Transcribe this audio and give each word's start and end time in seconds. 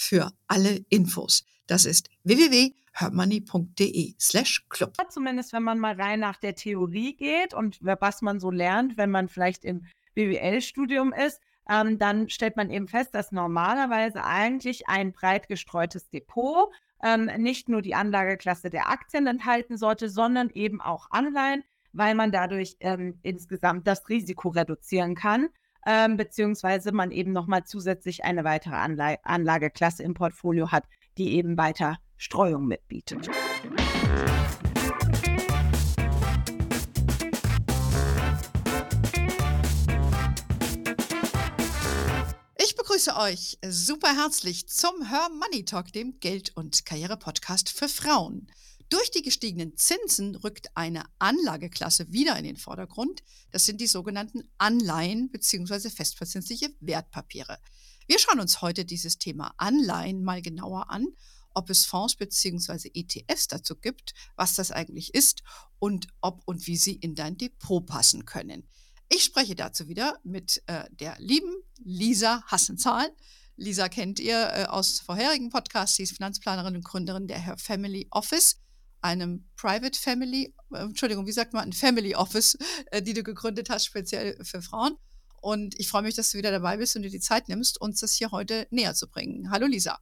für 0.00 0.32
alle 0.48 0.82
Infos. 0.88 1.44
Das 1.66 1.84
ist 1.84 2.08
www.hermoney.de 2.24 4.14
slash 4.18 4.64
club. 4.70 4.94
Zumindest 5.10 5.52
wenn 5.52 5.62
man 5.62 5.78
mal 5.78 5.94
rein 6.00 6.20
nach 6.20 6.38
der 6.38 6.54
Theorie 6.54 7.14
geht 7.14 7.52
und 7.52 7.78
was 7.82 8.22
man 8.22 8.40
so 8.40 8.50
lernt, 8.50 8.96
wenn 8.96 9.10
man 9.10 9.28
vielleicht 9.28 9.62
im 9.62 9.84
BWL-Studium 10.14 11.12
ist, 11.12 11.40
ähm, 11.68 11.98
dann 11.98 12.30
stellt 12.30 12.56
man 12.56 12.70
eben 12.70 12.88
fest, 12.88 13.14
dass 13.14 13.30
normalerweise 13.30 14.24
eigentlich 14.24 14.88
ein 14.88 15.12
breit 15.12 15.48
gestreutes 15.48 16.08
Depot 16.08 16.72
ähm, 17.02 17.26
nicht 17.36 17.68
nur 17.68 17.82
die 17.82 17.94
Anlageklasse 17.94 18.70
der 18.70 18.88
Aktien 18.88 19.26
enthalten 19.26 19.76
sollte, 19.76 20.08
sondern 20.08 20.48
eben 20.48 20.80
auch 20.80 21.10
Anleihen, 21.10 21.62
weil 21.92 22.14
man 22.14 22.32
dadurch 22.32 22.76
ähm, 22.80 23.18
insgesamt 23.22 23.86
das 23.86 24.08
Risiko 24.08 24.48
reduzieren 24.48 25.14
kann 25.14 25.50
ähm, 25.86 26.16
beziehungsweise 26.16 26.92
man 26.92 27.10
eben 27.10 27.32
nochmal 27.32 27.64
zusätzlich 27.64 28.24
eine 28.24 28.44
weitere 28.44 28.74
Anla 28.74 29.16
Anlageklasse 29.22 30.02
im 30.02 30.14
Portfolio 30.14 30.70
hat, 30.70 30.84
die 31.18 31.34
eben 31.34 31.56
weiter 31.56 31.98
Streuung 32.16 32.66
mitbietet. 32.66 33.30
Ich 42.58 42.76
begrüße 42.76 43.16
euch 43.16 43.58
super 43.66 44.14
herzlich 44.14 44.68
zum 44.68 45.10
Hör 45.10 45.28
Money 45.30 45.64
Talk, 45.64 45.92
dem 45.92 46.20
Geld- 46.20 46.52
und 46.56 46.84
Karriere-Podcast 46.84 47.70
für 47.70 47.88
Frauen. 47.88 48.48
Durch 48.90 49.12
die 49.12 49.22
gestiegenen 49.22 49.76
Zinsen 49.76 50.34
rückt 50.34 50.66
eine 50.74 51.04
Anlageklasse 51.20 52.12
wieder 52.12 52.36
in 52.36 52.42
den 52.42 52.56
Vordergrund. 52.56 53.22
Das 53.52 53.64
sind 53.64 53.80
die 53.80 53.86
sogenannten 53.86 54.42
Anleihen 54.58 55.30
bzw. 55.30 55.90
festverzinsliche 55.90 56.74
Wertpapiere. 56.80 57.58
Wir 58.08 58.18
schauen 58.18 58.40
uns 58.40 58.62
heute 58.62 58.84
dieses 58.84 59.18
Thema 59.18 59.54
Anleihen 59.58 60.24
mal 60.24 60.42
genauer 60.42 60.90
an, 60.90 61.06
ob 61.54 61.70
es 61.70 61.86
Fonds 61.86 62.16
bzw. 62.16 62.90
ETFs 62.92 63.46
dazu 63.46 63.76
gibt, 63.76 64.12
was 64.34 64.56
das 64.56 64.72
eigentlich 64.72 65.14
ist 65.14 65.44
und 65.78 66.08
ob 66.20 66.42
und 66.46 66.66
wie 66.66 66.76
sie 66.76 66.94
in 66.94 67.14
dein 67.14 67.38
Depot 67.38 67.86
passen 67.86 68.24
können. 68.24 68.68
Ich 69.08 69.22
spreche 69.22 69.54
dazu 69.54 69.86
wieder 69.86 70.18
mit 70.24 70.64
äh, 70.66 70.90
der 70.90 71.14
lieben 71.20 71.54
Lisa 71.84 72.42
Hassenzahl. 72.46 73.14
Lisa 73.54 73.88
kennt 73.88 74.18
ihr 74.18 74.48
äh, 74.52 74.64
aus 74.64 74.98
vorherigen 74.98 75.50
Podcasts. 75.50 75.96
Sie 75.96 76.02
ist 76.02 76.16
Finanzplanerin 76.16 76.74
und 76.74 76.84
Gründerin 76.84 77.28
der 77.28 77.38
Her 77.38 77.56
Family 77.56 78.08
Office 78.10 78.56
einem 79.02 79.48
Private 79.56 79.98
Family, 79.98 80.54
äh, 80.72 80.78
Entschuldigung, 80.78 81.26
wie 81.26 81.32
sagt 81.32 81.52
man, 81.52 81.64
ein 81.64 81.72
Family 81.72 82.14
Office, 82.14 82.56
äh, 82.90 83.02
die 83.02 83.14
du 83.14 83.22
gegründet 83.22 83.70
hast, 83.70 83.86
speziell 83.86 84.36
für 84.44 84.62
Frauen. 84.62 84.96
Und 85.40 85.78
ich 85.78 85.88
freue 85.88 86.02
mich, 86.02 86.14
dass 86.14 86.30
du 86.30 86.38
wieder 86.38 86.50
dabei 86.50 86.76
bist 86.76 86.96
und 86.96 87.02
dir 87.02 87.10
die 87.10 87.20
Zeit 87.20 87.48
nimmst, 87.48 87.80
uns 87.80 88.00
das 88.00 88.14
hier 88.14 88.30
heute 88.30 88.66
näher 88.70 88.94
zu 88.94 89.08
bringen. 89.08 89.50
Hallo 89.50 89.66
Lisa. 89.66 89.98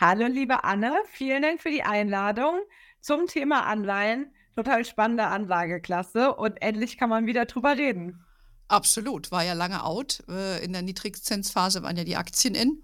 Hallo 0.00 0.26
liebe 0.26 0.64
Anne, 0.64 0.94
vielen 1.12 1.42
Dank 1.42 1.60
für 1.60 1.70
die 1.70 1.82
Einladung 1.82 2.58
zum 3.00 3.26
Thema 3.26 3.66
Anleihen. 3.66 4.32
Total 4.54 4.84
spannende 4.84 5.26
Anlageklasse 5.26 6.34
und 6.34 6.60
endlich 6.62 6.96
kann 6.96 7.10
man 7.10 7.26
wieder 7.26 7.44
drüber 7.44 7.76
reden. 7.76 8.24
Absolut, 8.68 9.30
war 9.30 9.44
ja 9.44 9.52
lange 9.52 9.84
out. 9.84 10.22
Äh, 10.28 10.64
in 10.64 10.72
der 10.72 10.82
Niedrigzinsphase 10.82 11.82
waren 11.82 11.96
ja 11.96 12.04
die 12.04 12.16
Aktien 12.16 12.54
in. 12.54 12.82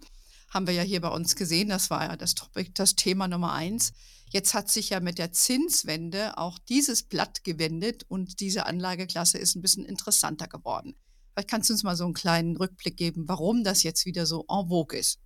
Haben 0.57 0.69
wir 0.69 0.73
ja 0.73 0.85
hier 0.85 1.03
bei 1.03 1.11
uns 1.11 1.37
gesehen, 1.37 1.69
das 1.69 1.91
war 1.91 2.05
ja 2.07 2.17
das, 2.17 2.35
Topic, 2.35 2.71
das 2.73 2.97
Thema 2.97 3.29
Nummer 3.29 3.53
eins. 3.53 3.93
Jetzt 4.31 4.55
hat 4.55 4.71
sich 4.71 4.89
ja 4.89 5.01
mit 5.01 5.19
der 5.19 5.31
Zinswende 5.31 6.39
auch 6.39 6.59
dieses 6.59 7.03
Blatt 7.03 7.45
gewendet 7.45 8.07
und 8.09 8.41
diese 8.41 8.65
Anlageklasse 8.65 9.37
ist 9.37 9.55
ein 9.55 9.61
bisschen 9.61 9.85
interessanter 9.85 10.47
geworden. 10.47 10.97
Vielleicht 11.35 11.51
kannst 11.51 11.69
du 11.69 11.75
uns 11.75 11.83
mal 11.83 11.95
so 11.95 12.05
einen 12.05 12.15
kleinen 12.15 12.57
Rückblick 12.57 12.97
geben, 12.97 13.29
warum 13.29 13.65
das 13.65 13.83
jetzt 13.83 14.07
wieder 14.07 14.25
so 14.25 14.47
en 14.49 14.69
vogue 14.69 14.99
ist. 14.99 15.21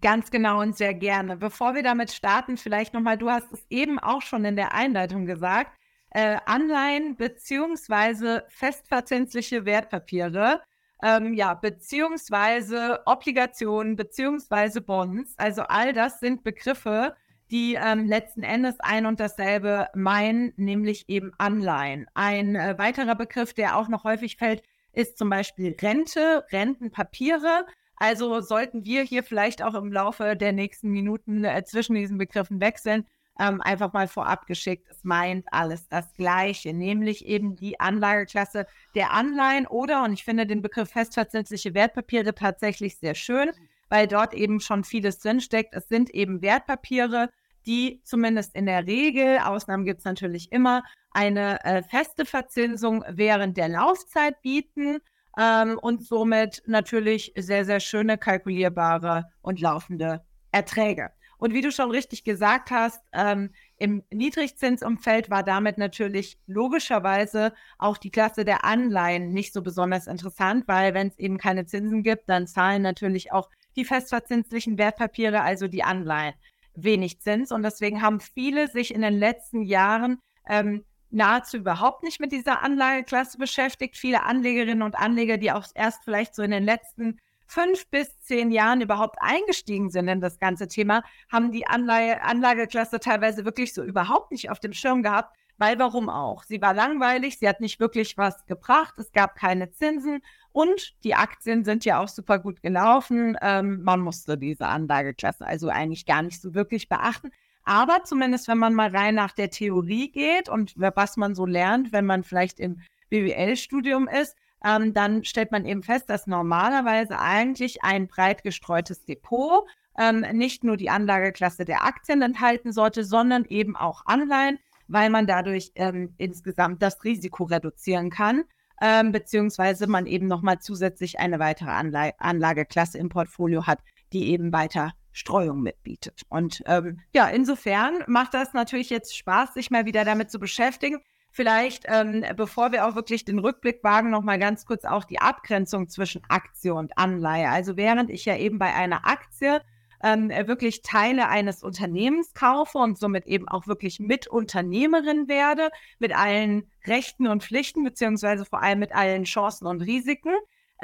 Ganz 0.00 0.30
genau 0.30 0.60
und 0.60 0.78
sehr 0.78 0.94
gerne. 0.94 1.36
Bevor 1.36 1.74
wir 1.74 1.82
damit 1.82 2.12
starten, 2.12 2.56
vielleicht 2.56 2.94
nochmal, 2.94 3.18
du 3.18 3.30
hast 3.30 3.52
es 3.52 3.66
eben 3.70 3.98
auch 3.98 4.22
schon 4.22 4.44
in 4.44 4.54
der 4.54 4.72
Einleitung 4.72 5.26
gesagt, 5.26 5.72
äh, 6.10 6.36
Anleihen 6.46 7.16
beziehungsweise 7.16 8.44
festverzinsliche 8.50 9.64
Wertpapiere, 9.64 10.60
ähm, 11.02 11.34
ja, 11.34 11.54
beziehungsweise 11.54 13.00
Obligationen 13.06 13.96
beziehungsweise 13.96 14.80
Bonds. 14.80 15.34
Also 15.36 15.62
all 15.62 15.92
das 15.92 16.20
sind 16.20 16.44
Begriffe, 16.44 17.14
die 17.50 17.74
ähm, 17.74 18.06
letzten 18.06 18.42
Endes 18.42 18.76
ein 18.80 19.06
und 19.06 19.20
dasselbe 19.20 19.88
meinen, 19.94 20.52
nämlich 20.56 21.08
eben 21.08 21.32
Anleihen. 21.38 22.06
Ein 22.14 22.56
äh, 22.56 22.78
weiterer 22.78 23.14
Begriff, 23.14 23.52
der 23.52 23.76
auch 23.76 23.88
noch 23.88 24.04
häufig 24.04 24.36
fällt, 24.36 24.62
ist 24.92 25.18
zum 25.18 25.28
Beispiel 25.28 25.76
Rente, 25.80 26.44
Rentenpapiere. 26.50 27.66
Also 27.96 28.40
sollten 28.40 28.84
wir 28.84 29.02
hier 29.02 29.22
vielleicht 29.22 29.62
auch 29.62 29.74
im 29.74 29.92
Laufe 29.92 30.36
der 30.36 30.52
nächsten 30.52 30.90
Minuten 30.90 31.44
äh, 31.44 31.64
zwischen 31.64 31.94
diesen 31.94 32.18
Begriffen 32.18 32.60
wechseln, 32.60 33.06
ähm, 33.38 33.60
einfach 33.60 33.92
mal 33.92 34.08
vorab 34.08 34.46
geschickt, 34.46 34.86
es 34.90 35.02
meint 35.02 35.46
alles 35.50 35.88
das 35.88 36.12
Gleiche, 36.14 36.72
nämlich 36.72 37.26
eben 37.26 37.56
die 37.56 37.80
Anlageklasse 37.80 38.66
der 38.94 39.12
Anleihen 39.12 39.66
oder, 39.66 40.04
und 40.04 40.12
ich 40.12 40.24
finde 40.24 40.46
den 40.46 40.62
Begriff 40.62 40.90
festverzinsliche 40.90 41.74
Wertpapiere 41.74 42.34
tatsächlich 42.34 42.98
sehr 42.98 43.14
schön, 43.14 43.50
weil 43.88 44.06
dort 44.06 44.34
eben 44.34 44.60
schon 44.60 44.84
vieles 44.84 45.18
drinsteckt. 45.18 45.74
Es 45.74 45.88
sind 45.88 46.10
eben 46.10 46.42
Wertpapiere, 46.42 47.30
die 47.66 48.00
zumindest 48.04 48.54
in 48.54 48.66
der 48.66 48.86
Regel, 48.86 49.38
Ausnahmen 49.38 49.84
gibt 49.84 50.00
es 50.00 50.04
natürlich 50.04 50.52
immer, 50.52 50.82
eine 51.10 51.64
äh, 51.64 51.82
feste 51.82 52.24
Verzinsung 52.26 53.04
während 53.08 53.56
der 53.56 53.68
Laufzeit 53.68 54.40
bieten 54.42 54.98
ähm, 55.38 55.78
und 55.80 56.04
somit 56.04 56.62
natürlich 56.66 57.32
sehr, 57.36 57.64
sehr 57.64 57.80
schöne 57.80 58.18
kalkulierbare 58.18 59.24
und 59.42 59.60
laufende 59.60 60.24
Erträge. 60.52 61.10
Und 61.38 61.52
wie 61.52 61.60
du 61.60 61.72
schon 61.72 61.90
richtig 61.90 62.24
gesagt 62.24 62.70
hast, 62.70 63.02
ähm, 63.12 63.50
im 63.76 64.02
Niedrigzinsumfeld 64.10 65.30
war 65.30 65.42
damit 65.42 65.78
natürlich 65.78 66.38
logischerweise 66.46 67.52
auch 67.78 67.98
die 67.98 68.10
Klasse 68.10 68.44
der 68.44 68.64
Anleihen 68.64 69.32
nicht 69.32 69.52
so 69.52 69.62
besonders 69.62 70.06
interessant, 70.06 70.68
weil 70.68 70.94
wenn 70.94 71.08
es 71.08 71.18
eben 71.18 71.38
keine 71.38 71.66
Zinsen 71.66 72.02
gibt, 72.02 72.28
dann 72.28 72.46
zahlen 72.46 72.82
natürlich 72.82 73.32
auch 73.32 73.50
die 73.76 73.84
festverzinslichen 73.84 74.78
Wertpapiere, 74.78 75.42
also 75.42 75.66
die 75.66 75.82
Anleihen, 75.82 76.34
wenig 76.74 77.20
Zins. 77.20 77.52
Und 77.52 77.62
deswegen 77.62 78.02
haben 78.02 78.20
viele 78.20 78.68
sich 78.68 78.94
in 78.94 79.02
den 79.02 79.18
letzten 79.18 79.62
Jahren 79.62 80.18
ähm, 80.48 80.84
nahezu 81.10 81.58
überhaupt 81.58 82.02
nicht 82.02 82.20
mit 82.20 82.32
dieser 82.32 82.62
Anlageklasse 82.62 83.38
beschäftigt. 83.38 83.96
Viele 83.96 84.24
Anlegerinnen 84.24 84.82
und 84.82 84.96
Anleger, 84.96 85.38
die 85.38 85.52
auch 85.52 85.64
erst 85.74 86.04
vielleicht 86.04 86.34
so 86.34 86.42
in 86.42 86.50
den 86.50 86.64
letzten 86.64 87.18
fünf 87.46 87.86
bis 87.88 88.18
zehn 88.20 88.50
Jahren 88.50 88.80
überhaupt 88.80 89.16
eingestiegen 89.20 89.90
sind 89.90 90.08
in 90.08 90.20
das 90.20 90.38
ganze 90.38 90.68
Thema, 90.68 91.02
haben 91.30 91.52
die 91.52 91.66
Anleihe, 91.66 92.22
Anlageklasse 92.22 93.00
teilweise 93.00 93.44
wirklich 93.44 93.74
so 93.74 93.82
überhaupt 93.82 94.30
nicht 94.32 94.50
auf 94.50 94.60
dem 94.60 94.72
Schirm 94.72 95.02
gehabt, 95.02 95.36
weil 95.58 95.78
warum 95.78 96.08
auch? 96.08 96.42
Sie 96.42 96.60
war 96.60 96.74
langweilig, 96.74 97.38
sie 97.38 97.48
hat 97.48 97.60
nicht 97.60 97.78
wirklich 97.80 98.18
was 98.18 98.44
gebracht, 98.46 98.94
es 98.98 99.12
gab 99.12 99.36
keine 99.36 99.70
Zinsen 99.70 100.20
und 100.52 100.94
die 101.04 101.14
Aktien 101.14 101.64
sind 101.64 101.84
ja 101.84 102.00
auch 102.00 102.08
super 102.08 102.38
gut 102.38 102.62
gelaufen. 102.62 103.36
Ähm, 103.42 103.82
man 103.82 104.00
musste 104.00 104.38
diese 104.38 104.66
Anlageklasse 104.66 105.46
also 105.46 105.68
eigentlich 105.68 106.06
gar 106.06 106.22
nicht 106.22 106.40
so 106.40 106.54
wirklich 106.54 106.88
beachten. 106.88 107.30
Aber 107.64 108.04
zumindest, 108.04 108.46
wenn 108.46 108.58
man 108.58 108.74
mal 108.74 108.94
rein 108.94 109.14
nach 109.14 109.32
der 109.32 109.50
Theorie 109.50 110.10
geht 110.10 110.48
und 110.48 110.74
was 110.76 111.16
man 111.16 111.34
so 111.34 111.46
lernt, 111.46 111.92
wenn 111.92 112.04
man 112.04 112.22
vielleicht 112.22 112.60
im 112.60 112.80
BWL-Studium 113.08 114.06
ist, 114.06 114.36
ähm, 114.64 114.94
dann 114.94 115.24
stellt 115.24 115.52
man 115.52 115.64
eben 115.64 115.82
fest, 115.82 116.08
dass 116.10 116.26
normalerweise 116.26 117.18
eigentlich 117.18 117.82
ein 117.82 118.08
breit 118.08 118.42
gestreutes 118.42 119.04
Depot 119.04 119.64
ähm, 119.98 120.20
nicht 120.32 120.64
nur 120.64 120.76
die 120.76 120.90
Anlageklasse 120.90 121.64
der 121.64 121.84
Aktien 121.84 122.22
enthalten 122.22 122.72
sollte, 122.72 123.04
sondern 123.04 123.44
eben 123.44 123.76
auch 123.76 124.06
Anleihen, 124.06 124.58
weil 124.88 125.10
man 125.10 125.26
dadurch 125.26 125.72
ähm, 125.76 126.14
insgesamt 126.18 126.82
das 126.82 127.04
Risiko 127.04 127.44
reduzieren 127.44 128.10
kann 128.10 128.44
ähm, 128.80 129.12
beziehungsweise 129.12 129.86
man 129.86 130.06
eben 130.06 130.26
nochmal 130.26 130.58
zusätzlich 130.58 131.18
eine 131.18 131.38
weitere 131.38 131.70
Anla 131.70 132.10
Anlageklasse 132.18 132.98
im 132.98 133.08
Portfolio 133.08 133.66
hat, 133.66 133.80
die 134.12 134.30
eben 134.30 134.52
weiter 134.52 134.92
Streuung 135.12 135.62
mitbietet. 135.62 136.22
Und 136.28 136.62
ähm, 136.66 137.00
ja, 137.14 137.28
insofern 137.28 138.02
macht 138.08 138.34
das 138.34 138.52
natürlich 138.52 138.90
jetzt 138.90 139.16
Spaß, 139.16 139.54
sich 139.54 139.70
mal 139.70 139.86
wieder 139.86 140.04
damit 140.04 140.30
zu 140.30 140.38
beschäftigen. 140.38 141.00
Vielleicht, 141.36 141.86
ähm, 141.88 142.24
bevor 142.36 142.70
wir 142.70 142.86
auch 142.86 142.94
wirklich 142.94 143.24
den 143.24 143.40
Rückblick 143.40 143.82
wagen, 143.82 144.08
nochmal 144.08 144.38
ganz 144.38 144.66
kurz 144.66 144.84
auch 144.84 145.02
die 145.02 145.18
Abgrenzung 145.18 145.88
zwischen 145.88 146.22
Aktie 146.28 146.72
und 146.72 146.96
Anleihe. 146.96 147.48
Also 147.48 147.76
während 147.76 148.08
ich 148.08 148.24
ja 148.24 148.36
eben 148.36 148.60
bei 148.60 148.72
einer 148.72 149.04
Aktie 149.04 149.60
ähm, 150.04 150.28
wirklich 150.28 150.82
Teile 150.82 151.28
eines 151.28 151.64
Unternehmens 151.64 152.34
kaufe 152.34 152.78
und 152.78 152.98
somit 152.98 153.26
eben 153.26 153.48
auch 153.48 153.66
wirklich 153.66 153.98
Mitunternehmerin 153.98 155.26
werde, 155.26 155.70
mit 155.98 156.16
allen 156.16 156.70
Rechten 156.86 157.26
und 157.26 157.42
Pflichten, 157.42 157.82
beziehungsweise 157.82 158.44
vor 158.44 158.62
allem 158.62 158.78
mit 158.78 158.94
allen 158.94 159.24
Chancen 159.24 159.66
und 159.66 159.82
Risiken, 159.82 160.34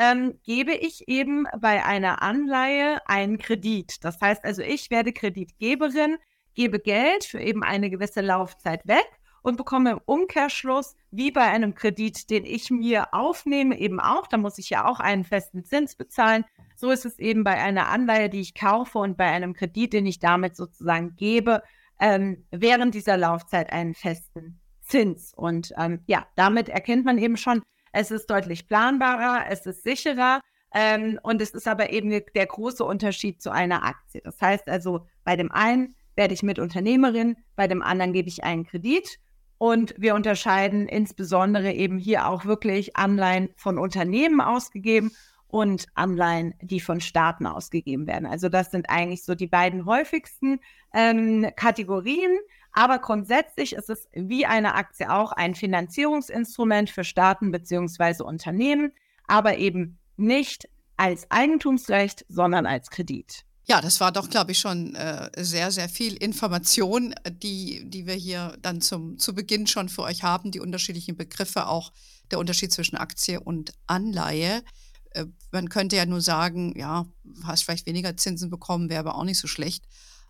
ähm, 0.00 0.40
gebe 0.42 0.72
ich 0.72 1.06
eben 1.06 1.46
bei 1.60 1.84
einer 1.84 2.22
Anleihe 2.22 2.98
einen 3.06 3.38
Kredit. 3.38 4.04
Das 4.04 4.20
heißt 4.20 4.44
also, 4.44 4.62
ich 4.62 4.90
werde 4.90 5.12
Kreditgeberin, 5.12 6.16
gebe 6.54 6.80
Geld 6.80 7.22
für 7.22 7.38
eben 7.38 7.62
eine 7.62 7.88
gewisse 7.88 8.20
Laufzeit 8.20 8.84
weg 8.88 9.06
und 9.42 9.56
bekomme 9.56 9.92
im 9.92 10.00
Umkehrschluss, 10.04 10.96
wie 11.10 11.30
bei 11.30 11.42
einem 11.42 11.74
Kredit, 11.74 12.30
den 12.30 12.44
ich 12.44 12.70
mir 12.70 13.12
aufnehme, 13.14 13.78
eben 13.78 14.00
auch, 14.00 14.26
da 14.26 14.36
muss 14.36 14.58
ich 14.58 14.70
ja 14.70 14.86
auch 14.86 15.00
einen 15.00 15.24
festen 15.24 15.64
Zins 15.64 15.96
bezahlen. 15.96 16.44
So 16.76 16.90
ist 16.90 17.04
es 17.04 17.18
eben 17.18 17.44
bei 17.44 17.56
einer 17.56 17.88
Anleihe, 17.88 18.28
die 18.28 18.40
ich 18.40 18.54
kaufe 18.54 18.98
und 18.98 19.16
bei 19.16 19.26
einem 19.26 19.54
Kredit, 19.54 19.92
den 19.92 20.06
ich 20.06 20.18
damit 20.18 20.56
sozusagen 20.56 21.16
gebe, 21.16 21.62
ähm, 21.98 22.46
während 22.50 22.94
dieser 22.94 23.16
Laufzeit 23.16 23.72
einen 23.72 23.94
festen 23.94 24.60
Zins. 24.80 25.32
Und 25.34 25.72
ähm, 25.76 26.00
ja, 26.06 26.26
damit 26.36 26.68
erkennt 26.68 27.04
man 27.04 27.18
eben 27.18 27.36
schon, 27.36 27.62
es 27.92 28.10
ist 28.10 28.30
deutlich 28.30 28.66
planbarer, 28.66 29.46
es 29.48 29.66
ist 29.66 29.82
sicherer. 29.82 30.40
Ähm, 30.72 31.18
und 31.22 31.42
es 31.42 31.50
ist 31.50 31.66
aber 31.66 31.90
eben 31.90 32.10
der 32.10 32.46
große 32.46 32.84
Unterschied 32.84 33.42
zu 33.42 33.50
einer 33.50 33.84
Aktie. 33.84 34.20
Das 34.22 34.40
heißt 34.40 34.68
also, 34.68 35.06
bei 35.24 35.36
dem 35.36 35.50
einen 35.50 35.96
werde 36.14 36.34
ich 36.34 36.42
Mitunternehmerin, 36.42 37.36
bei 37.56 37.66
dem 37.66 37.82
anderen 37.82 38.12
gebe 38.12 38.28
ich 38.28 38.44
einen 38.44 38.64
Kredit. 38.64 39.18
Und 39.60 39.92
wir 39.98 40.14
unterscheiden 40.14 40.88
insbesondere 40.88 41.74
eben 41.74 41.98
hier 41.98 42.26
auch 42.26 42.46
wirklich 42.46 42.96
Anleihen 42.96 43.50
von 43.56 43.76
Unternehmen 43.76 44.40
ausgegeben 44.40 45.12
und 45.48 45.84
Anleihen, 45.94 46.54
die 46.62 46.80
von 46.80 47.02
Staaten 47.02 47.46
ausgegeben 47.46 48.06
werden. 48.06 48.24
Also 48.24 48.48
das 48.48 48.70
sind 48.70 48.88
eigentlich 48.88 49.22
so 49.22 49.34
die 49.34 49.48
beiden 49.48 49.84
häufigsten 49.84 50.60
ähm, 50.94 51.46
Kategorien. 51.56 52.38
Aber 52.72 53.00
grundsätzlich 53.00 53.74
ist 53.74 53.90
es 53.90 54.08
wie 54.14 54.46
eine 54.46 54.76
Aktie 54.76 55.12
auch 55.12 55.32
ein 55.32 55.54
Finanzierungsinstrument 55.54 56.88
für 56.88 57.04
Staaten 57.04 57.50
bzw. 57.50 58.22
Unternehmen, 58.22 58.92
aber 59.26 59.58
eben 59.58 59.98
nicht 60.16 60.70
als 60.96 61.30
Eigentumsrecht, 61.30 62.24
sondern 62.30 62.64
als 62.64 62.88
Kredit. 62.88 63.44
Ja, 63.70 63.80
das 63.80 64.00
war 64.00 64.10
doch, 64.10 64.28
glaube 64.28 64.50
ich, 64.50 64.58
schon 64.58 64.96
äh, 64.96 65.30
sehr, 65.36 65.70
sehr 65.70 65.88
viel 65.88 66.14
Information, 66.16 67.12
äh, 67.22 67.30
die, 67.30 67.88
die 67.88 68.04
wir 68.04 68.14
hier 68.14 68.58
dann 68.62 68.80
zum, 68.80 69.16
zu 69.16 69.32
Beginn 69.32 69.68
schon 69.68 69.88
für 69.88 70.02
euch 70.02 70.24
haben, 70.24 70.50
die 70.50 70.58
unterschiedlichen 70.58 71.16
Begriffe, 71.16 71.68
auch 71.68 71.92
der 72.32 72.40
Unterschied 72.40 72.72
zwischen 72.72 72.96
Aktie 72.96 73.38
und 73.38 73.72
Anleihe. 73.86 74.64
Äh, 75.12 75.26
man 75.52 75.68
könnte 75.68 75.94
ja 75.94 76.04
nur 76.04 76.20
sagen, 76.20 76.76
ja, 76.76 77.06
hast 77.44 77.62
vielleicht 77.62 77.86
weniger 77.86 78.16
Zinsen 78.16 78.50
bekommen, 78.50 78.90
wäre 78.90 78.98
aber 78.98 79.14
auch 79.14 79.22
nicht 79.22 79.38
so 79.38 79.46
schlecht. 79.46 79.84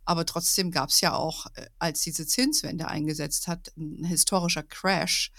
Aber 0.05 0.27
trotzdem 0.27 0.71
gab 0.71 0.91
es 0.91 1.01
ja 1.01 1.15
auch, 1.15 1.47
äh, 1.55 1.65
als 1.79 2.03
diese 2.03 2.27
Zinswende 2.27 2.89
eingesetzt 2.89 3.49
hat, 3.49 3.73
ein 3.79 4.05
historischer 4.05 4.65
Crash. 4.65 5.33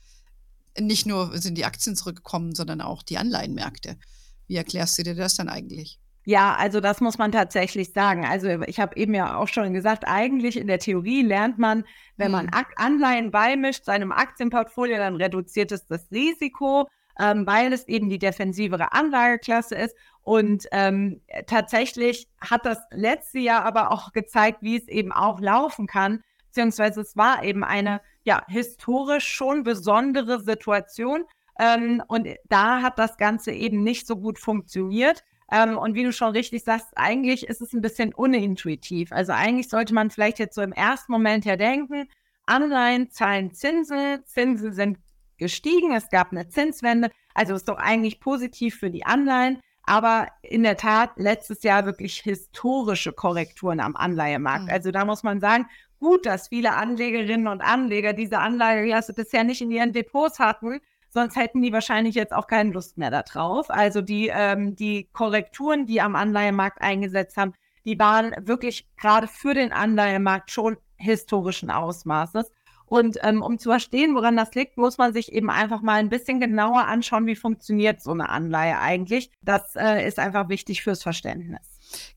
Nicht 0.76 1.06
nur 1.06 1.40
sind 1.40 1.54
die 1.54 1.66
Aktien 1.66 1.96
zurückgekommen, 1.96 2.56
sondern 2.56 2.82
auch 2.82 3.04
die 3.04 3.20
Anleihenmärkte. 3.20 4.00
Wie 4.48 4.56
erklärst 4.56 4.98
du 4.98 5.04
dir 5.04 5.14
das 5.14 5.36
dann 5.36 5.50
eigentlich? 5.50 6.01
Ja, 6.24 6.54
also 6.56 6.80
das 6.80 7.02
muss 7.02 7.18
man 7.18 7.32
tatsächlich 7.32 7.94
sagen. 7.94 8.26
Also 8.26 8.48
ich 8.68 8.80
habe 8.80 8.96
eben 8.96 9.14
ja 9.16 9.38
auch 9.38 9.48
schon 9.48 9.74
gesagt, 9.74 10.04
eigentlich 10.08 10.56
in 10.56 10.68
der 10.68 10.78
Theorie 10.78 11.24
lernt 11.24 11.58
man, 11.58 11.84
wenn 12.16 12.32
man 12.32 12.46
mhm. 12.46 12.66
Anleihen 12.76 13.32
beimischt 13.32 13.86
seinem 13.86 14.12
Aktienportfolio, 14.12 14.98
dann 14.98 15.16
reduziert 15.16 15.72
es 15.72 15.88
das 15.88 16.12
Risiko, 16.12 16.88
ähm, 17.20 17.48
weil 17.48 17.74
es 17.74 17.88
eben 17.88 18.10
die 18.10 18.20
defensivere 18.20 18.94
Anlageklasse 18.94 19.76
ist. 19.76 19.96
Und 20.22 20.68
ähm, 20.72 21.22
tatsächlich 21.48 22.28
hat 22.40 22.68
das 22.68 22.78
letzte 22.92 23.40
Jahr 23.40 23.66
aber 23.66 23.92
auch 23.92 24.12
gezeigt, 24.12 24.60
wie 24.62 24.78
es 24.78 24.88
eben 24.88 25.12
auch 25.12 25.40
laufen 25.40 25.88
kann, 25.88 26.22
beziehungsweise 26.48 27.02
es 27.02 27.18
war 27.18 27.44
eben 27.44 27.64
eine 27.64 28.02
ja 28.24 28.44
historisch 28.48 29.28
schon 29.28 29.64
besondere 29.64 30.40
Situation. 30.40 31.24
Ähm, 31.60 32.04
und 32.08 32.28
da 32.50 32.84
hat 32.84 33.00
das 33.00 33.18
Ganze 33.18 33.52
eben 33.52 33.84
nicht 33.84 34.06
so 34.06 34.18
gut 34.18 34.38
funktioniert. 34.38 35.24
Ähm, 35.52 35.78
und 35.78 35.96
wie 35.96 36.04
du 36.04 36.14
schon 36.14 36.32
richtig 36.32 36.64
sagst, 36.64 36.88
eigentlich 36.96 37.48
ist 37.48 37.62
es 37.62 37.74
ein 37.74 37.82
bisschen 37.82 38.14
unintuitiv. 38.14 39.12
Also 39.12 39.34
eigentlich 39.34 39.70
sollte 39.70 39.94
man 39.94 40.10
vielleicht 40.10 40.40
jetzt 40.40 40.56
so 40.56 40.62
im 40.62 40.72
ersten 40.72 41.12
Moment 41.12 41.46
ja 41.46 41.58
denken, 41.58 42.08
Anleihen 42.46 43.12
zahlen 43.12 43.54
Zinsen, 43.54 44.26
Zinsen 44.26 44.74
sind 44.74 44.98
gestiegen, 45.38 45.94
es 45.94 46.10
gab 46.10 46.32
eine 46.32 46.48
Zinswende, 46.48 47.10
also 47.34 47.56
ist 47.56 47.68
doch 47.68 47.78
eigentlich 47.78 48.20
positiv 48.20 48.78
für 48.78 48.90
die 48.90 49.06
Anleihen. 49.06 49.60
Aber 49.84 50.28
in 50.44 50.64
der 50.64 50.78
Tat 50.78 51.12
letztes 51.16 51.64
Jahr 51.64 51.86
wirklich 51.86 52.20
historische 52.22 53.12
Korrekturen 53.14 53.80
am 53.80 53.96
Anleihemarkt. 53.96 54.66
Mhm. 54.66 54.70
Also 54.70 54.92
da 54.92 55.06
muss 55.06 55.24
man 55.24 55.40
sagen, 55.40 55.68
gut, 56.00 56.26
dass 56.26 56.50
viele 56.50 56.74
Anlegerinnen 56.74 57.48
und 57.48 57.62
Anleger 57.62 58.14
diese 58.14 58.40
Anlageklasse 58.40 59.14
bisher 59.14 59.44
nicht 59.44 59.62
in 59.62 59.72
ihren 59.72 59.92
Depots 59.92 60.40
hatten, 60.40 60.80
sonst 61.14 61.36
hätten 61.36 61.62
die 61.62 61.74
wahrscheinlich 61.74 62.16
jetzt 62.16 62.34
auch 62.34 62.48
keine 62.48 62.72
Lust 62.72 62.98
mehr 62.98 63.12
darauf. 63.12 63.70
Also 63.70 64.02
die, 64.02 64.30
ähm, 64.34 64.76
die 64.76 65.10
Korrekturen, 65.14 65.86
die 65.86 66.02
am 66.02 66.16
Anleihemarkt 66.16 66.82
eingesetzt 66.82 67.38
haben, 67.38 67.54
die 67.86 68.00
waren 68.00 68.34
wirklich 68.48 68.88
gerade 68.98 69.28
für 69.28 69.54
den 69.54 69.72
Anleihemarkt 69.72 70.52
schon 70.52 70.78
historischen 70.98 71.70
Ausmaßes. 71.72 72.52
Und 72.86 73.18
ähm, 73.24 73.42
um 73.42 73.58
zu 73.58 73.70
verstehen, 73.70 74.16
woran 74.16 74.36
das 74.36 74.54
liegt, 74.54 74.78
muss 74.78 74.98
man 74.98 75.14
sich 75.14 75.32
eben 75.32 75.50
einfach 75.50 75.82
mal 75.82 76.00
ein 76.00 76.10
bisschen 76.10 76.42
genauer 76.42 76.88
anschauen, 76.88 77.26
wie 77.26 77.38
funktioniert 77.38 78.02
so 78.02 78.12
eine 78.12 78.28
Anleihe 78.28 78.80
eigentlich. 78.80 79.32
Das 79.42 79.76
äh, 79.78 80.06
ist 80.06 80.20
einfach 80.20 80.50
wichtig 80.50 80.84
fürs 80.84 81.02
Verständnis. 81.02 81.62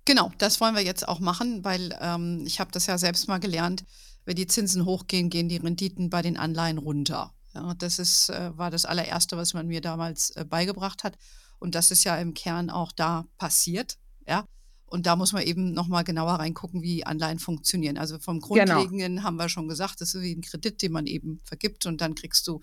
Genau, 0.04 0.32
das 0.38 0.60
wollen 0.60 0.74
wir 0.74 0.82
jetzt 0.82 1.06
auch 1.06 1.20
machen, 1.20 1.64
weil 1.64 1.96
ähm, 2.00 2.42
ich 2.44 2.58
habe 2.58 2.72
das 2.72 2.86
ja 2.86 2.98
selbst 2.98 3.28
mal 3.28 3.38
gelernt. 3.38 3.84
Wenn 4.24 4.34
die 4.34 4.48
Zinsen 4.48 4.84
hochgehen, 4.84 5.30
gehen 5.30 5.48
die 5.48 5.58
Renditen 5.58 6.10
bei 6.10 6.22
den 6.22 6.36
Anleihen 6.36 6.78
runter. 6.78 7.32
Ja, 7.54 7.74
das 7.74 7.98
ist, 7.98 8.30
äh, 8.30 8.56
war 8.56 8.70
das 8.70 8.84
allererste, 8.84 9.36
was 9.36 9.54
man 9.54 9.66
mir 9.66 9.80
damals 9.80 10.30
äh, 10.30 10.44
beigebracht 10.44 11.04
hat. 11.04 11.16
Und 11.58 11.74
das 11.74 11.90
ist 11.90 12.04
ja 12.04 12.16
im 12.16 12.34
Kern 12.34 12.68
auch 12.70 12.92
da 12.92 13.26
passiert. 13.38 13.98
Ja. 14.26 14.46
Und 14.86 15.06
da 15.06 15.16
muss 15.16 15.32
man 15.32 15.42
eben 15.42 15.72
nochmal 15.72 16.04
genauer 16.04 16.34
reingucken, 16.34 16.82
wie 16.82 17.04
Anleihen 17.04 17.38
funktionieren. 17.38 17.98
Also 17.98 18.18
vom 18.18 18.40
genau. 18.40 18.46
Grundlegenden 18.46 19.16
genau. 19.16 19.22
haben 19.22 19.36
wir 19.36 19.48
schon 19.48 19.68
gesagt, 19.68 20.00
das 20.00 20.14
ist 20.14 20.22
wie 20.22 20.34
ein 20.34 20.42
Kredit, 20.42 20.82
den 20.82 20.92
man 20.92 21.06
eben 21.06 21.40
vergibt 21.44 21.86
und 21.86 22.00
dann 22.00 22.14
kriegst 22.14 22.46
du 22.46 22.60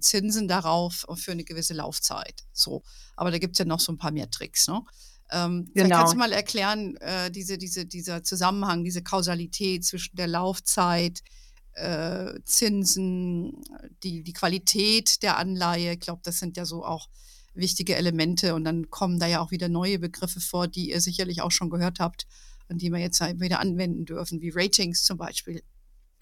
Zinsen 0.00 0.48
darauf 0.48 1.06
für 1.14 1.32
eine 1.32 1.44
gewisse 1.44 1.74
Laufzeit. 1.74 2.44
So. 2.52 2.82
Aber 3.16 3.30
da 3.30 3.38
gibt 3.38 3.54
es 3.54 3.58
ja 3.58 3.64
noch 3.64 3.80
so 3.80 3.92
ein 3.92 3.98
paar 3.98 4.12
mehr 4.12 4.30
Tricks. 4.30 4.66
Ne? 4.66 4.82
Ähm, 5.30 5.70
genau. 5.74 5.98
kannst 5.98 6.14
du 6.14 6.18
mal 6.18 6.32
erklären, 6.32 6.96
äh, 6.96 7.30
diese, 7.30 7.58
diese, 7.58 7.86
dieser 7.86 8.22
Zusammenhang, 8.22 8.84
diese 8.84 9.02
Kausalität 9.02 9.84
zwischen 9.84 10.16
der 10.16 10.26
Laufzeit, 10.26 11.22
äh, 11.74 12.34
Zinsen, 12.44 13.62
die, 14.02 14.22
die 14.22 14.32
Qualität 14.32 15.22
der 15.22 15.38
Anleihe. 15.38 15.94
Ich 15.94 16.00
glaube, 16.00 16.20
das 16.24 16.38
sind 16.38 16.56
ja 16.56 16.64
so 16.64 16.84
auch 16.84 17.08
wichtige 17.54 17.96
Elemente. 17.96 18.54
Und 18.54 18.64
dann 18.64 18.90
kommen 18.90 19.18
da 19.18 19.26
ja 19.26 19.40
auch 19.40 19.50
wieder 19.50 19.68
neue 19.68 19.98
Begriffe 19.98 20.40
vor, 20.40 20.68
die 20.68 20.90
ihr 20.90 21.00
sicherlich 21.00 21.42
auch 21.42 21.52
schon 21.52 21.70
gehört 21.70 22.00
habt 22.00 22.26
und 22.68 22.82
die 22.82 22.90
wir 22.90 22.98
jetzt 22.98 23.20
wieder 23.20 23.60
anwenden 23.60 24.04
dürfen, 24.04 24.40
wie 24.40 24.50
Ratings 24.50 25.04
zum 25.04 25.18
Beispiel. 25.18 25.62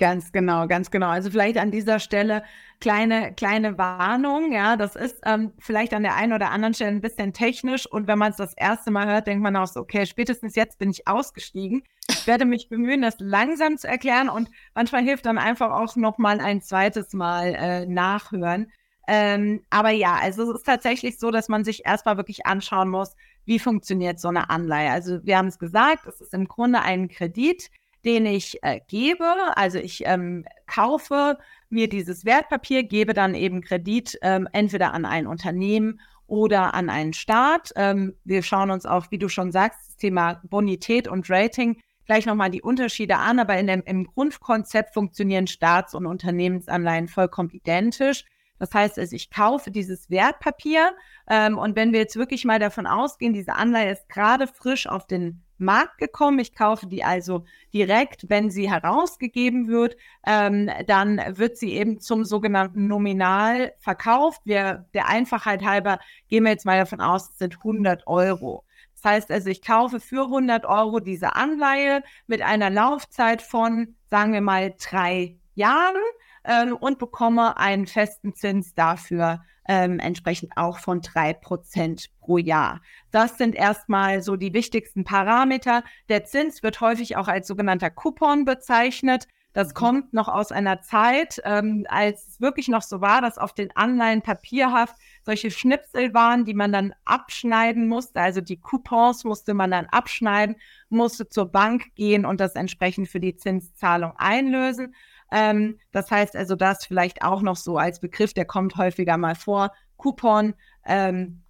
Ganz 0.02 0.32
genau, 0.32 0.66
ganz 0.66 0.90
genau. 0.90 1.10
Also 1.10 1.30
vielleicht 1.30 1.58
an 1.58 1.70
dieser 1.70 2.00
Stelle 2.00 2.42
kleine, 2.80 3.32
kleine 3.34 3.78
Warnung. 3.78 4.50
Ja, 4.50 4.76
das 4.76 4.96
ist 4.96 5.20
ähm, 5.24 5.52
vielleicht 5.60 5.94
an 5.94 6.02
der 6.02 6.16
einen 6.16 6.32
oder 6.32 6.50
anderen 6.50 6.74
Stelle 6.74 6.90
ein 6.90 7.00
bisschen 7.00 7.32
technisch. 7.32 7.86
Und 7.86 8.08
wenn 8.08 8.18
man 8.18 8.32
es 8.32 8.36
das 8.36 8.52
erste 8.54 8.90
Mal 8.90 9.06
hört, 9.06 9.28
denkt 9.28 9.44
man 9.44 9.54
auch 9.54 9.68
so, 9.68 9.78
okay, 9.78 10.04
spätestens 10.04 10.56
jetzt 10.56 10.80
bin 10.80 10.90
ich 10.90 11.06
ausgestiegen. 11.06 11.84
Ich 12.10 12.26
werde 12.26 12.46
mich 12.46 12.68
bemühen, 12.68 13.00
das 13.00 13.14
langsam 13.20 13.78
zu 13.78 13.86
erklären. 13.86 14.28
Und 14.28 14.50
manchmal 14.74 15.04
hilft 15.04 15.24
dann 15.24 15.38
einfach 15.38 15.70
auch 15.70 15.94
noch 15.94 16.18
mal 16.18 16.40
ein 16.40 16.62
zweites 16.62 17.12
Mal 17.12 17.54
äh, 17.54 17.86
nachhören. 17.86 18.72
Ähm, 19.06 19.62
aber 19.70 19.90
ja, 19.90 20.16
also 20.20 20.50
es 20.50 20.58
ist 20.58 20.66
tatsächlich 20.66 21.20
so, 21.20 21.30
dass 21.30 21.48
man 21.48 21.62
sich 21.62 21.86
erstmal 21.86 22.16
wirklich 22.16 22.44
anschauen 22.44 22.88
muss, 22.88 23.14
wie 23.44 23.60
funktioniert 23.60 24.18
so 24.18 24.26
eine 24.26 24.50
Anleihe. 24.50 24.90
Also 24.90 25.24
wir 25.24 25.38
haben 25.38 25.46
es 25.46 25.60
gesagt, 25.60 26.08
es 26.08 26.20
ist 26.20 26.34
im 26.34 26.48
Grunde 26.48 26.82
ein 26.82 27.06
Kredit 27.06 27.70
den 28.04 28.26
ich 28.26 28.62
äh, 28.62 28.80
gebe. 28.88 29.24
Also 29.56 29.78
ich 29.78 30.02
ähm, 30.06 30.44
kaufe 30.66 31.38
mir 31.70 31.88
dieses 31.88 32.24
Wertpapier, 32.24 32.82
gebe 32.82 33.14
dann 33.14 33.34
eben 33.34 33.62
Kredit 33.62 34.18
ähm, 34.22 34.48
entweder 34.52 34.92
an 34.92 35.04
ein 35.04 35.26
Unternehmen 35.26 36.00
oder 36.26 36.74
an 36.74 36.88
einen 36.88 37.12
Staat. 37.12 37.72
Ähm, 37.76 38.14
wir 38.24 38.42
schauen 38.42 38.70
uns 38.70 38.86
auch, 38.86 39.10
wie 39.10 39.18
du 39.18 39.28
schon 39.28 39.52
sagst, 39.52 39.80
das 39.88 39.96
Thema 39.96 40.40
Bonität 40.44 41.08
und 41.08 41.28
Rating 41.30 41.80
gleich 42.06 42.26
nochmal 42.26 42.50
die 42.50 42.62
Unterschiede 42.62 43.16
an, 43.16 43.38
aber 43.38 43.58
in 43.58 43.66
dem, 43.66 43.82
im 43.86 44.04
Grundkonzept 44.04 44.94
funktionieren 44.94 45.46
Staats- 45.46 45.94
und 45.94 46.06
Unternehmensanleihen 46.06 47.08
vollkommen 47.08 47.50
identisch. 47.50 48.24
Das 48.62 48.72
heißt, 48.74 48.96
also 48.96 49.16
ich 49.16 49.28
kaufe 49.28 49.72
dieses 49.72 50.08
Wertpapier 50.08 50.94
ähm, 51.28 51.58
und 51.58 51.74
wenn 51.74 51.92
wir 51.92 51.98
jetzt 51.98 52.14
wirklich 52.14 52.44
mal 52.44 52.60
davon 52.60 52.86
ausgehen, 52.86 53.32
diese 53.32 53.54
Anleihe 53.54 53.90
ist 53.90 54.08
gerade 54.08 54.46
frisch 54.46 54.86
auf 54.86 55.04
den 55.04 55.42
Markt 55.58 55.98
gekommen. 55.98 56.38
Ich 56.38 56.54
kaufe 56.54 56.86
die 56.86 57.02
also 57.02 57.44
direkt, 57.74 58.30
wenn 58.30 58.50
sie 58.50 58.70
herausgegeben 58.70 59.66
wird, 59.66 59.96
ähm, 60.24 60.70
dann 60.86 61.20
wird 61.30 61.56
sie 61.56 61.72
eben 61.72 61.98
zum 61.98 62.24
sogenannten 62.24 62.86
Nominal 62.86 63.72
verkauft. 63.80 64.42
Wir, 64.44 64.86
der 64.94 65.08
Einfachheit 65.08 65.64
halber 65.64 65.98
gehen 66.28 66.44
wir 66.44 66.52
jetzt 66.52 66.64
mal 66.64 66.78
davon 66.78 67.00
aus, 67.00 67.30
es 67.30 67.38
sind 67.38 67.56
100 67.56 68.06
Euro. 68.06 68.62
Das 68.94 69.10
heißt 69.10 69.32
also, 69.32 69.50
ich 69.50 69.62
kaufe 69.62 69.98
für 69.98 70.26
100 70.26 70.66
Euro 70.66 71.00
diese 71.00 71.34
Anleihe 71.34 72.04
mit 72.28 72.42
einer 72.42 72.70
Laufzeit 72.70 73.42
von, 73.42 73.96
sagen 74.08 74.32
wir 74.32 74.40
mal, 74.40 74.72
drei 74.78 75.36
Jahren 75.56 75.96
ähm, 76.44 76.76
und 76.76 76.98
bekomme 76.98 77.56
einen 77.56 77.86
festen 77.86 78.34
Zins 78.34 78.74
dafür 78.74 79.40
ähm, 79.68 79.98
entsprechend 80.00 80.52
auch 80.56 80.78
von 80.78 81.00
drei 81.00 81.32
Prozent 81.32 82.10
pro 82.20 82.38
Jahr. 82.38 82.80
Das 83.10 83.38
sind 83.38 83.54
erstmal 83.54 84.22
so 84.22 84.36
die 84.36 84.52
wichtigsten 84.52 85.04
Parameter. 85.04 85.84
Der 86.08 86.24
Zins 86.24 86.62
wird 86.62 86.80
häufig 86.80 87.16
auch 87.16 87.28
als 87.28 87.46
sogenannter 87.46 87.90
Coupon 87.90 88.44
bezeichnet. 88.44 89.28
Das 89.52 89.68
mhm. 89.68 89.74
kommt 89.74 90.12
noch 90.14 90.28
aus 90.28 90.50
einer 90.50 90.80
Zeit, 90.80 91.40
ähm, 91.44 91.86
als 91.88 92.26
es 92.26 92.40
wirklich 92.40 92.68
noch 92.68 92.82
so 92.82 93.00
war, 93.00 93.20
dass 93.20 93.38
auf 93.38 93.54
den 93.54 93.74
Anleihen 93.76 94.22
papierhaft 94.22 94.96
solche 95.24 95.50
Schnipsel 95.50 96.14
waren, 96.14 96.44
die 96.44 96.54
man 96.54 96.72
dann 96.72 96.94
abschneiden 97.04 97.86
musste. 97.86 98.20
Also 98.20 98.40
die 98.40 98.58
Coupons 98.58 99.24
musste 99.24 99.54
man 99.54 99.70
dann 99.70 99.86
abschneiden, 99.86 100.56
musste 100.88 101.28
zur 101.28 101.46
Bank 101.46 101.94
gehen 101.94 102.24
und 102.24 102.40
das 102.40 102.54
entsprechend 102.54 103.08
für 103.08 103.20
die 103.20 103.36
Zinszahlung 103.36 104.14
einlösen. 104.16 104.94
Ähm, 105.32 105.78
das 105.90 106.10
heißt 106.10 106.36
also, 106.36 106.54
das 106.54 106.84
vielleicht 106.84 107.22
auch 107.22 107.42
noch 107.42 107.56
so 107.56 107.78
als 107.78 107.98
Begriff, 108.00 108.34
der 108.34 108.44
kommt 108.44 108.76
häufiger 108.76 109.16
mal 109.16 109.34
vor, 109.34 109.72
Coupon. 109.96 110.54
Ähm, 110.86 111.42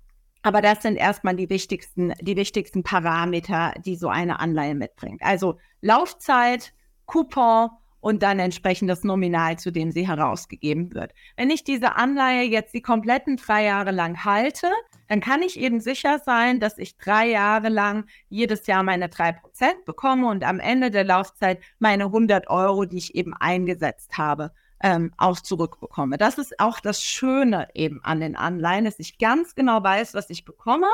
aber 0.42 0.62
das 0.62 0.82
sind 0.82 0.96
erstmal 0.96 1.36
die 1.36 1.50
wichtigsten, 1.50 2.12
die 2.20 2.36
wichtigsten 2.36 2.82
Parameter, 2.82 3.74
die 3.84 3.96
so 3.96 4.08
eine 4.08 4.40
Anleihe 4.40 4.74
mitbringt. 4.74 5.22
Also 5.22 5.58
Laufzeit, 5.80 6.72
Coupon 7.06 7.70
und 8.02 8.22
dann 8.22 8.40
entsprechend 8.40 8.90
das 8.90 9.04
Nominal, 9.04 9.58
zu 9.58 9.70
dem 9.70 9.92
sie 9.92 10.06
herausgegeben 10.06 10.92
wird. 10.92 11.14
Wenn 11.36 11.50
ich 11.50 11.64
diese 11.64 11.94
Anleihe 11.96 12.42
jetzt 12.42 12.74
die 12.74 12.82
kompletten 12.82 13.36
drei 13.36 13.64
Jahre 13.64 13.92
lang 13.92 14.24
halte, 14.24 14.68
dann 15.08 15.20
kann 15.20 15.40
ich 15.40 15.58
eben 15.58 15.80
sicher 15.80 16.18
sein, 16.18 16.58
dass 16.58 16.78
ich 16.78 16.98
drei 16.98 17.28
Jahre 17.28 17.68
lang 17.68 18.06
jedes 18.28 18.66
Jahr 18.66 18.82
meine 18.82 19.08
drei 19.08 19.32
Prozent 19.32 19.84
bekomme 19.84 20.28
und 20.28 20.42
am 20.44 20.58
Ende 20.58 20.90
der 20.90 21.04
Laufzeit 21.04 21.60
meine 21.78 22.06
100 22.06 22.50
Euro, 22.50 22.84
die 22.86 22.98
ich 22.98 23.14
eben 23.14 23.34
eingesetzt 23.34 24.18
habe, 24.18 24.52
ähm, 24.82 25.12
auch 25.16 25.40
zurückbekomme. 25.40 26.18
Das 26.18 26.38
ist 26.38 26.58
auch 26.58 26.80
das 26.80 27.02
Schöne 27.02 27.68
eben 27.74 28.02
an 28.02 28.20
den 28.20 28.36
Anleihen, 28.36 28.84
dass 28.84 28.98
ich 28.98 29.18
ganz 29.18 29.54
genau 29.54 29.82
weiß, 29.82 30.14
was 30.14 30.28
ich 30.28 30.44
bekomme. 30.44 30.88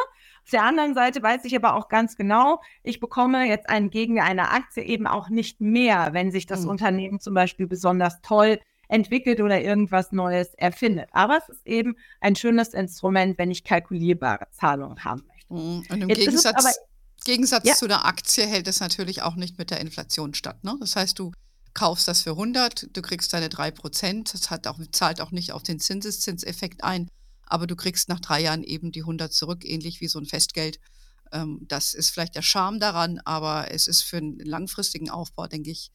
Auf 0.44 0.50
der 0.50 0.62
anderen 0.62 0.94
Seite 0.94 1.22
weiß 1.22 1.44
ich 1.44 1.56
aber 1.56 1.74
auch 1.74 1.88
ganz 1.88 2.16
genau, 2.16 2.60
ich 2.82 3.00
bekomme 3.00 3.46
jetzt 3.46 3.68
einen 3.68 3.90
gegen 3.90 4.20
eine 4.20 4.50
Aktie 4.50 4.82
eben 4.82 5.06
auch 5.06 5.30
nicht 5.30 5.60
mehr, 5.60 6.10
wenn 6.12 6.30
sich 6.30 6.46
das 6.46 6.62
mhm. 6.62 6.70
Unternehmen 6.70 7.20
zum 7.20 7.34
Beispiel 7.34 7.66
besonders 7.66 8.20
toll 8.20 8.60
entwickelt 8.88 9.40
oder 9.40 9.60
irgendwas 9.60 10.12
Neues 10.12 10.54
erfindet. 10.54 11.08
Aber 11.12 11.38
es 11.38 11.48
ist 11.48 11.66
eben 11.66 11.96
ein 12.20 12.36
schönes 12.36 12.68
Instrument, 12.68 13.38
wenn 13.38 13.50
ich 13.50 13.64
kalkulierbare 13.64 14.48
Zahlungen 14.50 15.04
haben 15.04 15.24
möchte. 15.28 15.54
Mhm. 15.54 15.84
Und 15.90 16.02
im 16.02 16.08
Jetzt 16.10 16.18
Gegensatz, 16.18 16.64
aber, 16.64 16.74
Gegensatz 17.24 17.66
ja. 17.66 17.74
zu 17.74 17.88
der 17.88 18.04
Aktie 18.04 18.46
hält 18.46 18.68
es 18.68 18.80
natürlich 18.80 19.22
auch 19.22 19.34
nicht 19.34 19.58
mit 19.58 19.70
der 19.70 19.80
Inflation 19.80 20.34
statt. 20.34 20.62
Ne? 20.62 20.76
Das 20.80 20.96
heißt, 20.96 21.18
du 21.18 21.32
kaufst 21.74 22.08
das 22.08 22.22
für 22.22 22.30
100, 22.30 22.96
du 22.96 23.02
kriegst 23.02 23.32
deine 23.32 23.48
3%, 23.48 24.32
das 24.32 24.50
hat 24.50 24.66
auch, 24.66 24.78
zahlt 24.92 25.20
auch 25.20 25.30
nicht 25.30 25.52
auf 25.52 25.62
den 25.62 25.80
Zinseszinseffekt 25.80 26.82
ein, 26.84 27.08
aber 27.46 27.66
du 27.66 27.76
kriegst 27.76 28.08
nach 28.08 28.20
drei 28.20 28.40
Jahren 28.42 28.62
eben 28.62 28.92
die 28.92 29.00
100 29.00 29.32
zurück, 29.32 29.64
ähnlich 29.64 30.00
wie 30.00 30.08
so 30.08 30.18
ein 30.18 30.26
Festgeld. 30.26 30.80
Ähm, 31.32 31.60
das 31.68 31.94
ist 31.94 32.10
vielleicht 32.10 32.34
der 32.34 32.42
Charme 32.42 32.80
daran, 32.80 33.20
aber 33.24 33.70
es 33.70 33.86
ist 33.86 34.02
für 34.02 34.18
einen 34.18 34.38
langfristigen 34.38 35.10
Aufbau, 35.10 35.46
denke 35.46 35.70
ich, 35.70 35.90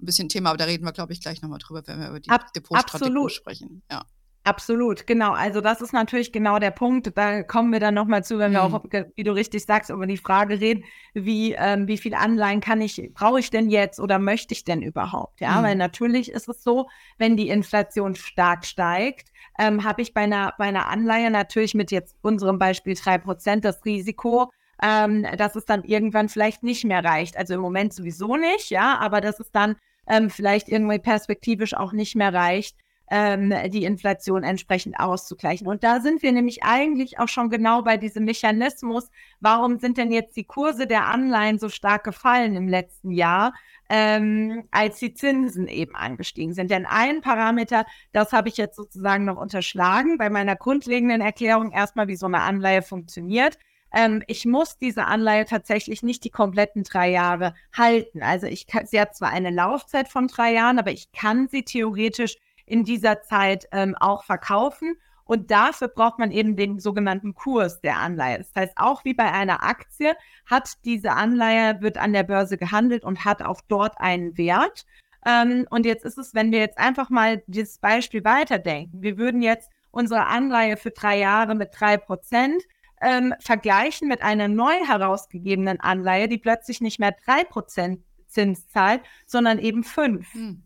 ein 0.00 0.06
bisschen 0.06 0.28
Thema. 0.28 0.50
Aber 0.50 0.58
da 0.58 0.64
reden 0.64 0.84
wir, 0.84 0.92
glaube 0.92 1.12
ich, 1.12 1.20
gleich 1.20 1.42
nochmal 1.42 1.58
drüber, 1.58 1.82
wenn 1.86 2.00
wir 2.00 2.08
über 2.08 2.20
die 2.20 2.30
Ab 2.30 2.52
Depotstrategie 2.52 3.30
sprechen. 3.30 3.82
Ja. 3.90 4.04
Absolut, 4.44 5.06
genau. 5.06 5.32
Also 5.32 5.60
das 5.60 5.80
ist 5.80 5.92
natürlich 5.92 6.32
genau 6.32 6.58
der 6.58 6.72
Punkt. 6.72 7.16
Da 7.16 7.44
kommen 7.44 7.72
wir 7.72 7.78
dann 7.78 7.94
nochmal 7.94 8.24
zu, 8.24 8.38
wenn 8.40 8.52
wir 8.52 8.64
mhm. 8.64 8.74
auch, 8.74 8.84
wie 9.14 9.22
du 9.22 9.32
richtig 9.32 9.64
sagst, 9.64 9.90
über 9.90 10.06
die 10.06 10.16
Frage 10.16 10.60
reden, 10.60 10.84
wie, 11.14 11.52
ähm, 11.52 11.86
wie 11.86 11.96
viel 11.96 12.14
Anleihen 12.14 12.60
kann 12.60 12.80
ich, 12.80 13.10
brauche 13.14 13.38
ich 13.38 13.50
denn 13.50 13.70
jetzt 13.70 14.00
oder 14.00 14.18
möchte 14.18 14.52
ich 14.52 14.64
denn 14.64 14.82
überhaupt? 14.82 15.40
Ja, 15.40 15.60
mhm. 15.60 15.64
weil 15.64 15.76
natürlich 15.76 16.32
ist 16.32 16.48
es 16.48 16.64
so, 16.64 16.88
wenn 17.18 17.36
die 17.36 17.48
Inflation 17.48 18.16
stark 18.16 18.66
steigt, 18.66 19.32
ähm, 19.60 19.84
habe 19.84 20.02
ich 20.02 20.12
bei 20.12 20.22
einer, 20.22 20.54
bei 20.58 20.64
einer 20.64 20.88
Anleihe 20.88 21.30
natürlich 21.30 21.74
mit 21.74 21.92
jetzt 21.92 22.16
unserem 22.22 22.58
Beispiel 22.58 22.94
drei 22.94 23.18
Prozent 23.18 23.64
das 23.64 23.84
Risiko, 23.84 24.50
ähm, 24.82 25.24
dass 25.38 25.54
es 25.54 25.66
dann 25.66 25.84
irgendwann 25.84 26.28
vielleicht 26.28 26.64
nicht 26.64 26.84
mehr 26.84 27.04
reicht. 27.04 27.36
Also 27.36 27.54
im 27.54 27.60
Moment 27.60 27.94
sowieso 27.94 28.36
nicht, 28.36 28.70
ja, 28.70 28.98
aber 28.98 29.20
dass 29.20 29.38
es 29.38 29.52
dann 29.52 29.76
ähm, 30.08 30.30
vielleicht 30.30 30.68
irgendwie 30.68 30.98
perspektivisch 30.98 31.74
auch 31.74 31.92
nicht 31.92 32.16
mehr 32.16 32.34
reicht, 32.34 32.76
ähm, 33.14 33.52
die 33.70 33.84
Inflation 33.84 34.42
entsprechend 34.42 34.98
auszugleichen. 34.98 35.66
Und 35.66 35.84
da 35.84 36.00
sind 36.00 36.22
wir 36.22 36.32
nämlich 36.32 36.62
eigentlich 36.62 37.18
auch 37.18 37.28
schon 37.28 37.50
genau 37.50 37.82
bei 37.82 37.98
diesem 37.98 38.24
Mechanismus. 38.24 39.10
Warum 39.38 39.78
sind 39.78 39.98
denn 39.98 40.10
jetzt 40.10 40.34
die 40.34 40.44
Kurse 40.44 40.86
der 40.86 41.06
Anleihen 41.08 41.58
so 41.58 41.68
stark 41.68 42.04
gefallen 42.04 42.56
im 42.56 42.68
letzten 42.68 43.10
Jahr, 43.10 43.52
ähm, 43.90 44.64
als 44.70 44.98
die 44.98 45.12
Zinsen 45.12 45.68
eben 45.68 45.94
angestiegen 45.94 46.54
sind? 46.54 46.70
Denn 46.70 46.86
ein 46.86 47.20
Parameter, 47.20 47.84
das 48.12 48.32
habe 48.32 48.48
ich 48.48 48.56
jetzt 48.56 48.76
sozusagen 48.76 49.26
noch 49.26 49.36
unterschlagen 49.36 50.16
bei 50.16 50.30
meiner 50.30 50.56
grundlegenden 50.56 51.20
Erklärung 51.20 51.70
erstmal, 51.70 52.08
wie 52.08 52.16
so 52.16 52.24
eine 52.24 52.40
Anleihe 52.40 52.80
funktioniert 52.80 53.58
ähm, 53.94 54.22
ich 54.26 54.46
muss 54.46 54.78
diese 54.78 55.04
Anleihe 55.04 55.44
tatsächlich 55.44 56.02
nicht 56.02 56.24
die 56.24 56.30
kompletten 56.30 56.82
drei 56.82 57.10
Jahre 57.10 57.52
halten. 57.76 58.22
Also 58.22 58.46
ich 58.46 58.66
kann, 58.66 58.86
sie 58.86 58.98
hat 58.98 59.14
zwar 59.14 59.28
eine 59.28 59.50
Laufzeit 59.50 60.08
von 60.08 60.28
drei 60.28 60.54
Jahren, 60.54 60.78
aber 60.78 60.92
ich 60.92 61.12
kann 61.12 61.48
sie 61.48 61.62
theoretisch 61.62 62.38
in 62.72 62.84
dieser 62.84 63.20
Zeit 63.20 63.68
ähm, 63.70 63.94
auch 64.00 64.24
verkaufen. 64.24 64.96
Und 65.24 65.50
dafür 65.50 65.88
braucht 65.88 66.18
man 66.18 66.30
eben 66.30 66.56
den 66.56 66.80
sogenannten 66.80 67.34
Kurs 67.34 67.82
der 67.82 67.98
Anleihe. 67.98 68.38
Das 68.38 68.50
heißt, 68.56 68.72
auch 68.76 69.04
wie 69.04 69.12
bei 69.12 69.30
einer 69.30 69.62
Aktie 69.62 70.14
hat 70.46 70.72
diese 70.86 71.12
Anleihe, 71.12 71.82
wird 71.82 71.98
an 71.98 72.14
der 72.14 72.22
Börse 72.22 72.56
gehandelt 72.56 73.04
und 73.04 73.26
hat 73.26 73.42
auch 73.42 73.60
dort 73.68 74.00
einen 74.00 74.38
Wert. 74.38 74.86
Ähm, 75.26 75.66
und 75.68 75.84
jetzt 75.84 76.06
ist 76.06 76.16
es, 76.16 76.34
wenn 76.34 76.50
wir 76.50 76.60
jetzt 76.60 76.78
einfach 76.78 77.10
mal 77.10 77.42
dieses 77.46 77.78
Beispiel 77.78 78.24
weiterdenken, 78.24 79.02
wir 79.02 79.18
würden 79.18 79.42
jetzt 79.42 79.70
unsere 79.90 80.26
Anleihe 80.26 80.78
für 80.78 80.92
drei 80.92 81.18
Jahre 81.18 81.54
mit 81.54 81.70
drei 81.78 81.98
Prozent 81.98 82.62
ähm, 83.02 83.34
vergleichen 83.38 84.08
mit 84.08 84.22
einer 84.22 84.48
neu 84.48 84.74
herausgegebenen 84.86 85.78
Anleihe, 85.78 86.26
die 86.26 86.38
plötzlich 86.38 86.80
nicht 86.80 86.98
mehr 86.98 87.14
drei 87.26 87.44
Prozent 87.44 88.00
Zins 88.28 88.66
zahlt, 88.68 89.02
sondern 89.26 89.58
eben 89.58 89.84
fünf. 89.84 90.32
Hm 90.32 90.62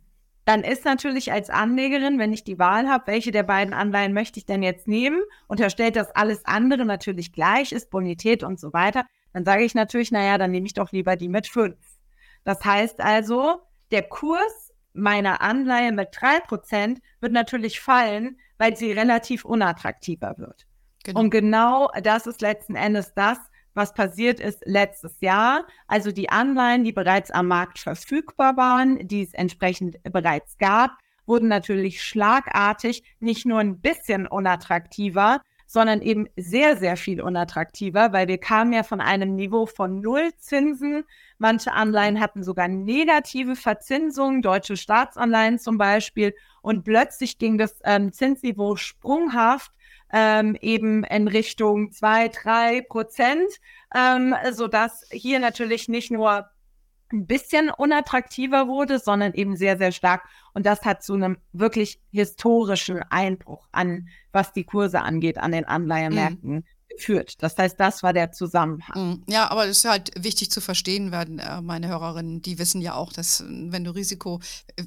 dann 0.46 0.62
ist 0.62 0.84
natürlich 0.84 1.32
als 1.32 1.50
Anlegerin, 1.50 2.20
wenn 2.20 2.32
ich 2.32 2.44
die 2.44 2.58
Wahl 2.58 2.88
habe, 2.88 3.08
welche 3.08 3.32
der 3.32 3.42
beiden 3.42 3.74
Anleihen 3.74 4.12
möchte 4.12 4.38
ich 4.38 4.46
denn 4.46 4.62
jetzt 4.62 4.86
nehmen, 4.86 5.20
unterstellt, 5.48 5.96
dass 5.96 6.14
alles 6.14 6.44
andere 6.44 6.84
natürlich 6.84 7.32
gleich 7.32 7.72
ist, 7.72 7.90
Bonität 7.90 8.44
und 8.44 8.60
so 8.60 8.72
weiter, 8.72 9.04
dann 9.32 9.44
sage 9.44 9.64
ich 9.64 9.74
natürlich, 9.74 10.12
naja, 10.12 10.38
dann 10.38 10.52
nehme 10.52 10.66
ich 10.66 10.72
doch 10.72 10.92
lieber 10.92 11.16
die 11.16 11.28
mit 11.28 11.48
fünf. 11.48 11.76
Das 12.44 12.64
heißt 12.64 13.00
also, 13.00 13.60
der 13.90 14.04
Kurs 14.04 14.72
meiner 14.92 15.40
Anleihe 15.40 15.90
mit 15.90 16.10
drei 16.12 16.38
Prozent 16.38 17.00
wird 17.20 17.32
natürlich 17.32 17.80
fallen, 17.80 18.38
weil 18.56 18.76
sie 18.76 18.92
relativ 18.92 19.44
unattraktiver 19.44 20.38
wird. 20.38 20.64
Genau. 21.02 21.20
Und 21.20 21.30
genau 21.30 21.90
das 22.04 22.28
ist 22.28 22.40
letzten 22.40 22.76
Endes 22.76 23.14
das, 23.14 23.38
was 23.76 23.92
passiert 23.94 24.40
ist 24.40 24.62
letztes 24.64 25.20
Jahr. 25.20 25.66
Also 25.86 26.10
die 26.10 26.30
Anleihen, 26.30 26.82
die 26.82 26.92
bereits 26.92 27.30
am 27.30 27.48
Markt 27.48 27.78
verfügbar 27.78 28.56
waren, 28.56 29.06
die 29.06 29.22
es 29.22 29.34
entsprechend 29.34 30.02
bereits 30.02 30.58
gab, 30.58 30.92
wurden 31.26 31.48
natürlich 31.48 32.02
schlagartig 32.02 33.02
nicht 33.20 33.46
nur 33.46 33.58
ein 33.58 33.80
bisschen 33.80 34.26
unattraktiver, 34.26 35.40
sondern 35.66 36.00
eben 36.00 36.28
sehr, 36.36 36.76
sehr 36.76 36.96
viel 36.96 37.20
unattraktiver, 37.20 38.12
weil 38.12 38.28
wir 38.28 38.38
kamen 38.38 38.72
ja 38.72 38.84
von 38.84 39.00
einem 39.00 39.34
Niveau 39.34 39.66
von 39.66 40.00
Nullzinsen. 40.00 41.04
Manche 41.38 41.72
Anleihen 41.72 42.20
hatten 42.20 42.44
sogar 42.44 42.68
negative 42.68 43.56
Verzinsungen, 43.56 44.42
deutsche 44.42 44.76
Staatsanleihen 44.76 45.58
zum 45.58 45.76
Beispiel. 45.76 46.34
Und 46.62 46.84
plötzlich 46.84 47.38
ging 47.38 47.58
das 47.58 47.80
ähm, 47.84 48.12
Zinsniveau 48.12 48.76
sprunghaft 48.76 49.72
ähm, 50.12 50.56
eben 50.60 51.04
in 51.04 51.28
Richtung 51.28 51.92
zwei, 51.92 52.28
drei 52.28 52.82
Prozent, 52.82 53.48
ähm, 53.94 54.34
sodass 54.52 55.06
hier 55.10 55.40
natürlich 55.40 55.88
nicht 55.88 56.10
nur 56.10 56.46
ein 57.12 57.26
bisschen 57.26 57.70
unattraktiver 57.70 58.66
wurde, 58.66 58.98
sondern 58.98 59.32
eben 59.34 59.56
sehr, 59.56 59.78
sehr 59.78 59.92
stark. 59.92 60.22
Und 60.54 60.66
das 60.66 60.82
hat 60.82 61.02
zu 61.02 61.14
einem 61.14 61.38
wirklich 61.52 62.00
historischen 62.10 63.02
Einbruch 63.10 63.68
an, 63.72 64.08
was 64.32 64.52
die 64.52 64.64
Kurse 64.64 65.02
angeht, 65.02 65.38
an 65.38 65.52
den 65.52 65.64
Anleihenmärkten. 65.64 66.50
Mhm 66.50 66.64
geführt. 66.96 67.42
Das 67.42 67.56
heißt, 67.56 67.78
das 67.78 68.02
war 68.02 68.12
der 68.12 68.32
Zusammenhang. 68.32 69.10
Mhm. 69.10 69.24
Ja, 69.28 69.50
aber 69.50 69.66
es 69.66 69.78
ist 69.78 69.84
halt 69.84 70.12
wichtig 70.16 70.50
zu 70.50 70.60
verstehen 70.60 71.12
werden, 71.12 71.38
äh, 71.38 71.60
meine 71.60 71.88
Hörerinnen, 71.88 72.42
die 72.42 72.58
wissen 72.58 72.80
ja 72.80 72.94
auch, 72.94 73.12
dass 73.12 73.44
wenn 73.46 73.84
du 73.84 73.90
Risiko, 73.90 74.40
äh, 74.76 74.84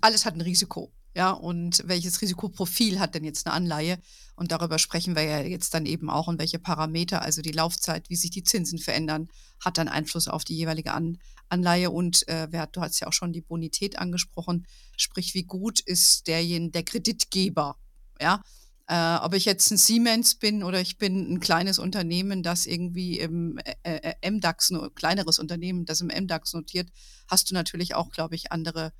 alles 0.00 0.26
hat 0.26 0.34
ein 0.34 0.40
Risiko. 0.40 0.92
Ja, 1.16 1.30
und 1.30 1.82
welches 1.86 2.20
Risikoprofil 2.20 3.00
hat 3.00 3.14
denn 3.14 3.24
jetzt 3.24 3.46
eine 3.46 3.54
Anleihe? 3.54 3.98
Und 4.34 4.52
darüber 4.52 4.78
sprechen 4.78 5.16
wir 5.16 5.22
ja 5.22 5.40
jetzt 5.40 5.72
dann 5.72 5.86
eben 5.86 6.10
auch 6.10 6.28
und 6.28 6.38
welche 6.38 6.58
Parameter, 6.58 7.22
also 7.22 7.40
die 7.40 7.52
Laufzeit, 7.52 8.10
wie 8.10 8.16
sich 8.16 8.30
die 8.30 8.44
Zinsen 8.44 8.78
verändern, 8.78 9.30
hat 9.64 9.78
dann 9.78 9.88
Einfluss 9.88 10.28
auf 10.28 10.44
die 10.44 10.54
jeweilige 10.54 10.92
An 10.92 11.16
Anleihe. 11.48 11.90
Und 11.90 12.28
äh, 12.28 12.48
du 12.70 12.82
hast 12.82 13.00
ja 13.00 13.06
auch 13.06 13.14
schon 13.14 13.32
die 13.32 13.40
Bonität 13.40 13.98
angesprochen, 13.98 14.66
sprich, 14.98 15.32
wie 15.32 15.44
gut 15.44 15.80
ist 15.80 16.26
derjenige, 16.26 16.72
der 16.72 16.82
Kreditgeber? 16.82 17.76
Ja, 18.20 18.42
Äh, 18.88 19.16
ob 19.16 19.34
ich 19.34 19.46
jetzt 19.46 19.70
ein 19.72 19.78
Siemens 19.78 20.36
bin 20.36 20.62
oder 20.62 20.80
ich 20.80 20.96
bin 20.96 21.32
ein 21.32 21.40
kleines 21.40 21.78
Unternehmen, 21.80 22.44
das 22.44 22.66
irgendwie 22.66 23.18
im 23.18 23.58
äh, 23.82 24.14
äh 24.22 24.30
MDAX, 24.30 24.70
ein 24.70 24.94
kleineres 24.94 25.40
Unternehmen, 25.40 25.86
das 25.86 26.02
im 26.02 26.08
MDAX 26.08 26.52
notiert, 26.52 26.90
hast 27.26 27.50
du 27.50 27.54
natürlich 27.54 27.94
auch, 27.94 28.10
glaube 28.10 28.36
ich, 28.36 28.52
andere 28.52 28.92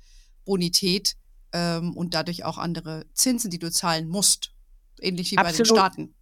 Bonität 0.43 1.15
ähm, 1.53 1.95
und 1.95 2.13
dadurch 2.13 2.45
auch 2.45 2.57
andere 2.57 3.05
Zinsen, 3.13 3.49
die 3.49 3.59
du 3.59 3.71
zahlen 3.71 4.07
musst. 4.07 4.53
Ähnlich 4.99 5.31
wie 5.31 5.37
Absolut. 5.37 5.57
bei 5.57 5.63
den 5.63 5.65
Staaten. 5.65 6.13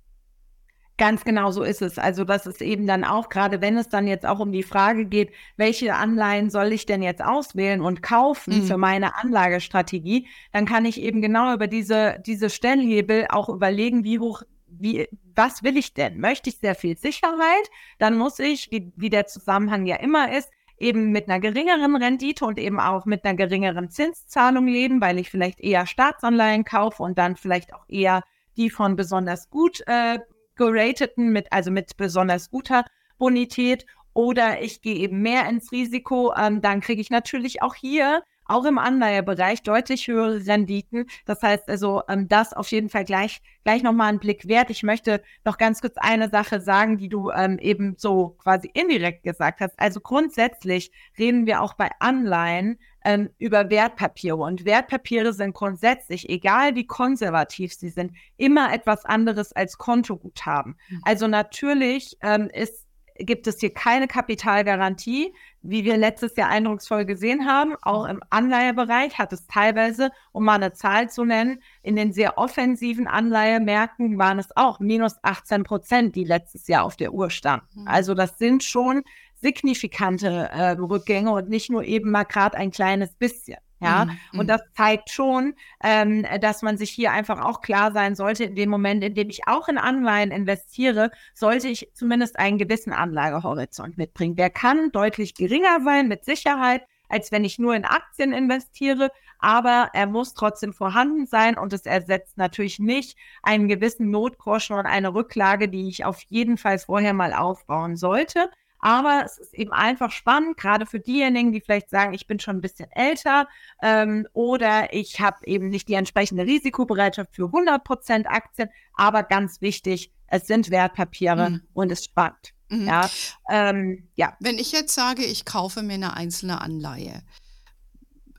Ganz 0.97 1.25
genau 1.25 1.51
so 1.51 1.63
ist 1.63 1.81
es. 1.81 1.97
Also 1.97 2.23
das 2.23 2.45
ist 2.45 2.61
eben 2.61 2.87
dann 2.87 3.03
auch, 3.03 3.27
gerade 3.27 3.59
wenn 3.59 3.75
es 3.75 3.89
dann 3.89 4.07
jetzt 4.07 4.25
auch 4.25 4.39
um 4.39 4.53
die 4.53 4.63
Frage 4.63 5.05
geht, 5.05 5.31
welche 5.57 5.93
Anleihen 5.93 6.49
soll 6.49 6.71
ich 6.71 6.85
denn 6.85 7.03
jetzt 7.03 7.21
auswählen 7.21 7.81
und 7.81 8.01
kaufen 8.01 8.61
mhm. 8.61 8.63
für 8.63 8.77
meine 8.77 9.17
Anlagestrategie, 9.17 10.27
dann 10.53 10.65
kann 10.65 10.85
ich 10.85 11.01
eben 11.01 11.21
genau 11.21 11.53
über 11.53 11.67
diese, 11.67 12.21
diese 12.25 12.49
Stellhebel 12.49 13.27
auch 13.29 13.49
überlegen, 13.49 14.05
wie 14.05 14.19
hoch, 14.19 14.43
wie, 14.67 15.09
was 15.35 15.63
will 15.63 15.75
ich 15.75 15.93
denn? 15.93 16.21
Möchte 16.21 16.49
ich 16.49 16.59
sehr 16.59 16.75
viel 16.75 16.97
Sicherheit? 16.97 17.69
Dann 17.99 18.17
muss 18.17 18.39
ich, 18.39 18.71
wie, 18.71 18.93
wie 18.95 19.09
der 19.09 19.27
Zusammenhang 19.27 19.85
ja 19.85 19.97
immer 19.97 20.31
ist, 20.31 20.49
eben 20.77 21.11
mit 21.11 21.29
einer 21.29 21.39
geringeren 21.39 21.95
Rendite 21.95 22.45
und 22.45 22.59
eben 22.59 22.79
auch 22.79 23.05
mit 23.05 23.23
einer 23.23 23.35
geringeren 23.35 23.89
Zinszahlung 23.89 24.67
leben, 24.67 25.01
weil 25.01 25.19
ich 25.19 25.29
vielleicht 25.29 25.59
eher 25.61 25.85
Staatsanleihen 25.85 26.65
kaufe 26.65 27.03
und 27.03 27.17
dann 27.17 27.35
vielleicht 27.35 27.73
auch 27.73 27.85
eher 27.87 28.23
die 28.57 28.69
von 28.69 28.95
besonders 28.95 29.49
gut 29.49 29.81
äh, 29.87 30.19
gerateten, 30.55 31.31
mit, 31.31 31.51
also 31.51 31.71
mit 31.71 31.97
besonders 31.97 32.49
guter 32.49 32.85
Bonität. 33.17 33.85
Oder 34.13 34.61
ich 34.61 34.81
gehe 34.81 34.95
eben 34.95 35.21
mehr 35.21 35.47
ins 35.49 35.71
Risiko, 35.71 36.33
ähm, 36.37 36.61
dann 36.61 36.79
kriege 36.79 37.01
ich 37.01 37.09
natürlich 37.09 37.61
auch 37.61 37.75
hier 37.75 38.23
auch 38.45 38.65
im 38.65 38.77
Anleihebereich 38.77 39.63
deutlich 39.63 40.07
höhere 40.07 40.45
Renditen. 40.45 41.07
Das 41.25 41.41
heißt 41.41 41.69
also, 41.69 42.03
ähm, 42.07 42.27
das 42.27 42.53
auf 42.53 42.69
jeden 42.69 42.89
Fall 42.89 43.05
gleich, 43.05 43.41
gleich 43.63 43.83
nochmal 43.83 44.09
einen 44.09 44.19
Blick 44.19 44.47
wert. 44.47 44.69
Ich 44.69 44.83
möchte 44.83 45.21
noch 45.43 45.57
ganz 45.57 45.81
kurz 45.81 45.95
eine 45.97 46.29
Sache 46.29 46.61
sagen, 46.61 46.97
die 46.97 47.09
du 47.09 47.31
ähm, 47.31 47.59
eben 47.59 47.95
so 47.97 48.29
quasi 48.41 48.69
indirekt 48.73 49.23
gesagt 49.23 49.59
hast. 49.61 49.79
Also 49.79 49.99
grundsätzlich 49.99 50.91
reden 51.17 51.45
wir 51.45 51.61
auch 51.61 51.73
bei 51.73 51.89
Anleihen 51.99 52.79
ähm, 53.03 53.29
über 53.37 53.69
Wertpapiere. 53.69 54.37
Und 54.37 54.65
Wertpapiere 54.65 55.33
sind 55.33 55.53
grundsätzlich, 55.53 56.29
egal 56.29 56.75
wie 56.75 56.87
konservativ 56.87 57.73
sie 57.73 57.89
sind, 57.89 58.13
immer 58.37 58.73
etwas 58.73 59.05
anderes 59.05 59.53
als 59.53 59.77
Kontoguthaben. 59.77 60.77
Mhm. 60.89 61.01
Also 61.03 61.27
natürlich 61.27 62.17
ähm, 62.21 62.49
ist 62.51 62.84
gibt 63.17 63.47
es 63.47 63.59
hier 63.59 63.73
keine 63.73 64.07
Kapitalgarantie, 64.07 65.33
wie 65.61 65.83
wir 65.83 65.97
letztes 65.97 66.35
Jahr 66.35 66.49
eindrucksvoll 66.49 67.05
gesehen 67.05 67.47
haben. 67.47 67.75
Auch 67.81 68.05
im 68.05 68.21
Anleihebereich 68.29 69.17
hat 69.17 69.33
es 69.33 69.47
teilweise, 69.47 70.11
um 70.31 70.45
mal 70.45 70.55
eine 70.55 70.73
Zahl 70.73 71.09
zu 71.09 71.23
nennen, 71.23 71.61
in 71.81 71.95
den 71.95 72.13
sehr 72.13 72.37
offensiven 72.37 73.07
Anleihemärkten 73.07 74.17
waren 74.17 74.39
es 74.39 74.55
auch 74.55 74.79
minus 74.79 75.15
18 75.23 75.63
Prozent, 75.63 76.15
die 76.15 76.23
letztes 76.25 76.67
Jahr 76.67 76.83
auf 76.83 76.97
der 76.97 77.13
Uhr 77.13 77.29
standen. 77.29 77.81
Mhm. 77.81 77.87
Also 77.87 78.13
das 78.13 78.37
sind 78.37 78.63
schon 78.63 79.03
signifikante 79.41 80.49
äh, 80.51 80.71
Rückgänge 80.71 81.31
und 81.31 81.49
nicht 81.49 81.69
nur 81.69 81.83
eben 81.83 82.11
mal 82.11 82.23
gerade 82.23 82.57
ein 82.57 82.71
kleines 82.71 83.13
bisschen. 83.15 83.57
Ja, 83.85 84.05
mhm. 84.05 84.39
und 84.39 84.45
mhm. 84.45 84.47
das 84.47 84.61
zeigt 84.75 85.09
schon, 85.09 85.53
ähm, 85.83 86.25
dass 86.41 86.61
man 86.61 86.77
sich 86.77 86.89
hier 86.89 87.11
einfach 87.11 87.43
auch 87.43 87.61
klar 87.61 87.91
sein 87.91 88.15
sollte, 88.15 88.45
in 88.45 88.55
dem 88.55 88.69
Moment, 88.69 89.03
in 89.03 89.15
dem 89.15 89.29
ich 89.29 89.47
auch 89.47 89.67
in 89.67 89.77
Anleihen 89.77 90.31
investiere, 90.31 91.11
sollte 91.33 91.67
ich 91.67 91.89
zumindest 91.93 92.39
einen 92.39 92.57
gewissen 92.57 92.93
Anlagehorizont 92.93 93.97
mitbringen. 93.97 94.35
Der 94.35 94.49
kann 94.49 94.91
deutlich 94.91 95.35
geringer 95.35 95.81
sein, 95.83 96.07
mit 96.07 96.25
Sicherheit, 96.25 96.83
als 97.09 97.31
wenn 97.31 97.43
ich 97.43 97.59
nur 97.59 97.75
in 97.75 97.85
Aktien 97.85 98.33
investiere, 98.33 99.11
aber 99.39 99.89
er 99.93 100.07
muss 100.07 100.33
trotzdem 100.33 100.73
vorhanden 100.73 101.27
sein 101.27 101.57
und 101.57 101.71
es 101.73 101.85
ersetzt 101.85 102.37
natürlich 102.37 102.79
nicht 102.79 103.17
einen 103.43 103.67
gewissen 103.67 104.09
Notgroschen 104.09 104.75
und 104.75 104.85
eine 104.85 105.13
Rücklage, 105.13 105.69
die 105.69 105.87
ich 105.87 106.05
auf 106.05 106.21
jeden 106.29 106.57
Fall 106.57 106.79
vorher 106.79 107.13
mal 107.13 107.33
aufbauen 107.33 107.95
sollte. 107.95 108.49
Aber 108.79 109.23
es 109.25 109.37
ist 109.37 109.53
eben 109.53 109.71
einfach 109.71 110.11
spannend, 110.11 110.57
gerade 110.57 110.85
für 110.85 110.99
diejenigen, 110.99 111.51
die 111.51 111.61
vielleicht 111.61 111.89
sagen, 111.89 112.13
ich 112.13 112.27
bin 112.27 112.39
schon 112.39 112.57
ein 112.57 112.61
bisschen 112.61 112.89
älter 112.91 113.47
ähm, 113.81 114.27
oder 114.33 114.93
ich 114.93 115.19
habe 115.19 115.45
eben 115.45 115.69
nicht 115.69 115.87
die 115.87 115.93
entsprechende 115.93 116.45
Risikobereitschaft 116.45 117.35
für 117.35 117.45
100% 117.45 118.25
Aktien. 118.25 118.69
Aber 118.93 119.23
ganz 119.23 119.61
wichtig, 119.61 120.11
es 120.27 120.47
sind 120.47 120.69
Wertpapiere 120.69 121.49
mhm. 121.49 121.61
und 121.73 121.91
es 121.91 122.05
spannend. 122.05 122.53
Mhm. 122.69 122.87
Ja, 122.87 123.09
ähm, 123.49 124.07
ja. 124.15 124.35
Wenn 124.39 124.57
ich 124.57 124.71
jetzt 124.71 124.93
sage, 124.93 125.23
ich 125.23 125.45
kaufe 125.45 125.81
mir 125.81 125.93
eine 125.93 126.13
einzelne 126.13 126.61
Anleihe, 126.61 127.23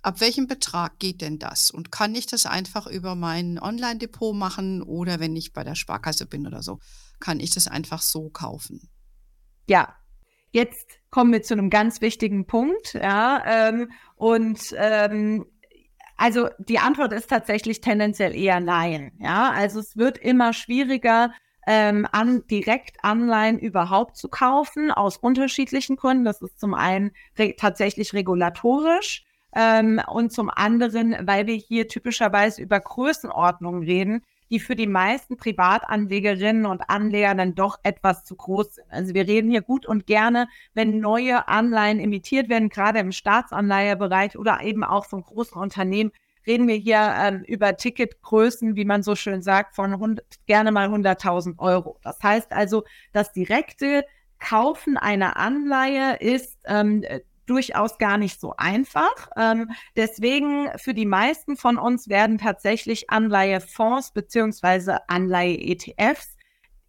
ab 0.03 0.21
welchem 0.21 0.47
Betrag 0.47 0.99
geht 0.99 1.21
denn 1.21 1.39
das? 1.39 1.71
Und 1.71 1.91
kann 1.91 2.15
ich 2.15 2.27
das 2.27 2.47
einfach 2.47 2.87
über 2.87 3.15
mein 3.15 3.59
Online-Depot 3.59 4.35
machen 4.35 4.83
oder 4.83 5.19
wenn 5.19 5.35
ich 5.35 5.53
bei 5.53 5.65
der 5.65 5.75
Sparkasse 5.75 6.27
bin 6.27 6.47
oder 6.47 6.63
so, 6.63 6.79
kann 7.19 7.41
ich 7.41 7.51
das 7.51 7.67
einfach 7.67 8.03
so 8.03 8.29
kaufen? 8.29 8.89
Ja, 9.69 9.97
Jetzt 10.57 11.01
kommen 11.11 11.35
wir 11.35 11.43
zu 11.43 11.53
einem 11.53 11.69
ganz 11.69 12.01
wichtigen 12.01 12.47
Punkt, 12.47 12.95
ja, 12.95 13.43
ähm, 13.47 13.91
und 14.15 14.59
ähm, 14.79 15.45
also 16.17 16.49
die 16.59 16.79
Antwort 16.79 17.13
ist 17.13 17.29
tatsächlich 17.29 17.83
tendenziell 17.83 18.35
eher 18.35 18.59
nein, 18.61 19.13
ja, 19.19 19.51
also 19.51 19.81
es 19.81 19.99
wird 19.99 20.17
immer 20.17 20.55
schwieriger, 20.55 21.31
ähm, 21.67 22.09
an, 22.11 22.43
direkt 22.51 22.97
Anleihen 23.05 23.59
überhaupt 23.59 24.17
zu 24.17 24.31
kaufen, 24.31 24.91
aus 24.91 25.19
unterschiedlichen 25.19 25.97
Gründen. 25.97 26.25
Das 26.25 26.41
ist 26.41 26.59
zum 26.59 26.73
einen 26.73 27.11
re 27.39 27.55
tatsächlich 27.55 28.15
regulatorisch 28.15 29.25
ähm, 29.55 30.01
und 30.07 30.33
zum 30.33 30.49
anderen, 30.49 31.15
weil 31.27 31.47
wir 31.47 31.57
hier 31.57 31.87
typischerweise 31.87 32.63
über 32.63 32.81
Größenordnungen 32.81 33.83
reden, 33.83 34.23
die 34.51 34.61
für 34.61 34.77
die 34.77 34.87
meisten 34.87 35.37
Privatanlegerinnen 35.37 36.67
und 36.67 36.89
Anleger 36.89 37.35
dann 37.35 37.55
doch 37.55 37.79
etwas 37.83 38.25
zu 38.25 38.37
groß 38.37 38.77
sind. 38.77 38.87
Also 38.91 39.15
wir 39.15 39.27
reden 39.27 39.51
hier 39.51 39.63
gut 39.63 39.87
und 39.87 40.07
gerne, 40.07 40.49
wenn 40.75 41.01
neue 41.01 41.49
Anleihen 41.49 42.01
emittiert 42.01 42.49
werden, 42.49 42.69
gerade 42.69 42.99
im 42.99 43.13
Staatsanleihebereich 43.13 44.39
oder 44.39 44.61
eben 44.63 44.85
auch 44.85 45.07
von 45.07 45.23
großen 45.23 45.61
Unternehmen, 45.61 46.13
reden 46.47 46.69
wir 46.69 46.77
hier 46.77 47.15
ähm, 47.19 47.43
über 47.43 47.77
Ticketgrößen, 47.77 48.77
wie 48.77 48.85
man 48.85 49.03
so 49.03 49.17
schön 49.17 49.43
sagt, 49.43 49.75
von 49.75 49.93
100, 49.93 50.25
gerne 50.47 50.71
mal 50.71 50.89
100.000 50.89 51.59
Euro. 51.59 51.99
Das 52.03 52.23
heißt 52.23 52.53
also, 52.53 52.85
das 53.13 53.33
direkte 53.33 54.05
Kaufen 54.39 54.97
einer 54.97 55.37
Anleihe 55.37 56.17
ist 56.21 56.59
ähm, 56.67 57.05
durchaus 57.47 57.99
gar 57.99 58.19
nicht 58.19 58.41
so 58.41 58.55
einfach. 58.57 59.31
Ähm, 59.37 59.71
deswegen 59.97 60.69
für 60.77 60.95
die 60.95 61.07
meisten 61.07 61.57
von 61.57 61.79
uns 61.79 62.09
werden 62.09 62.39
tatsächlich 62.39 63.11
Anleihefonds 63.11 64.13
beziehungsweise 64.13 65.09
Anleihe-ETFs 65.09 66.37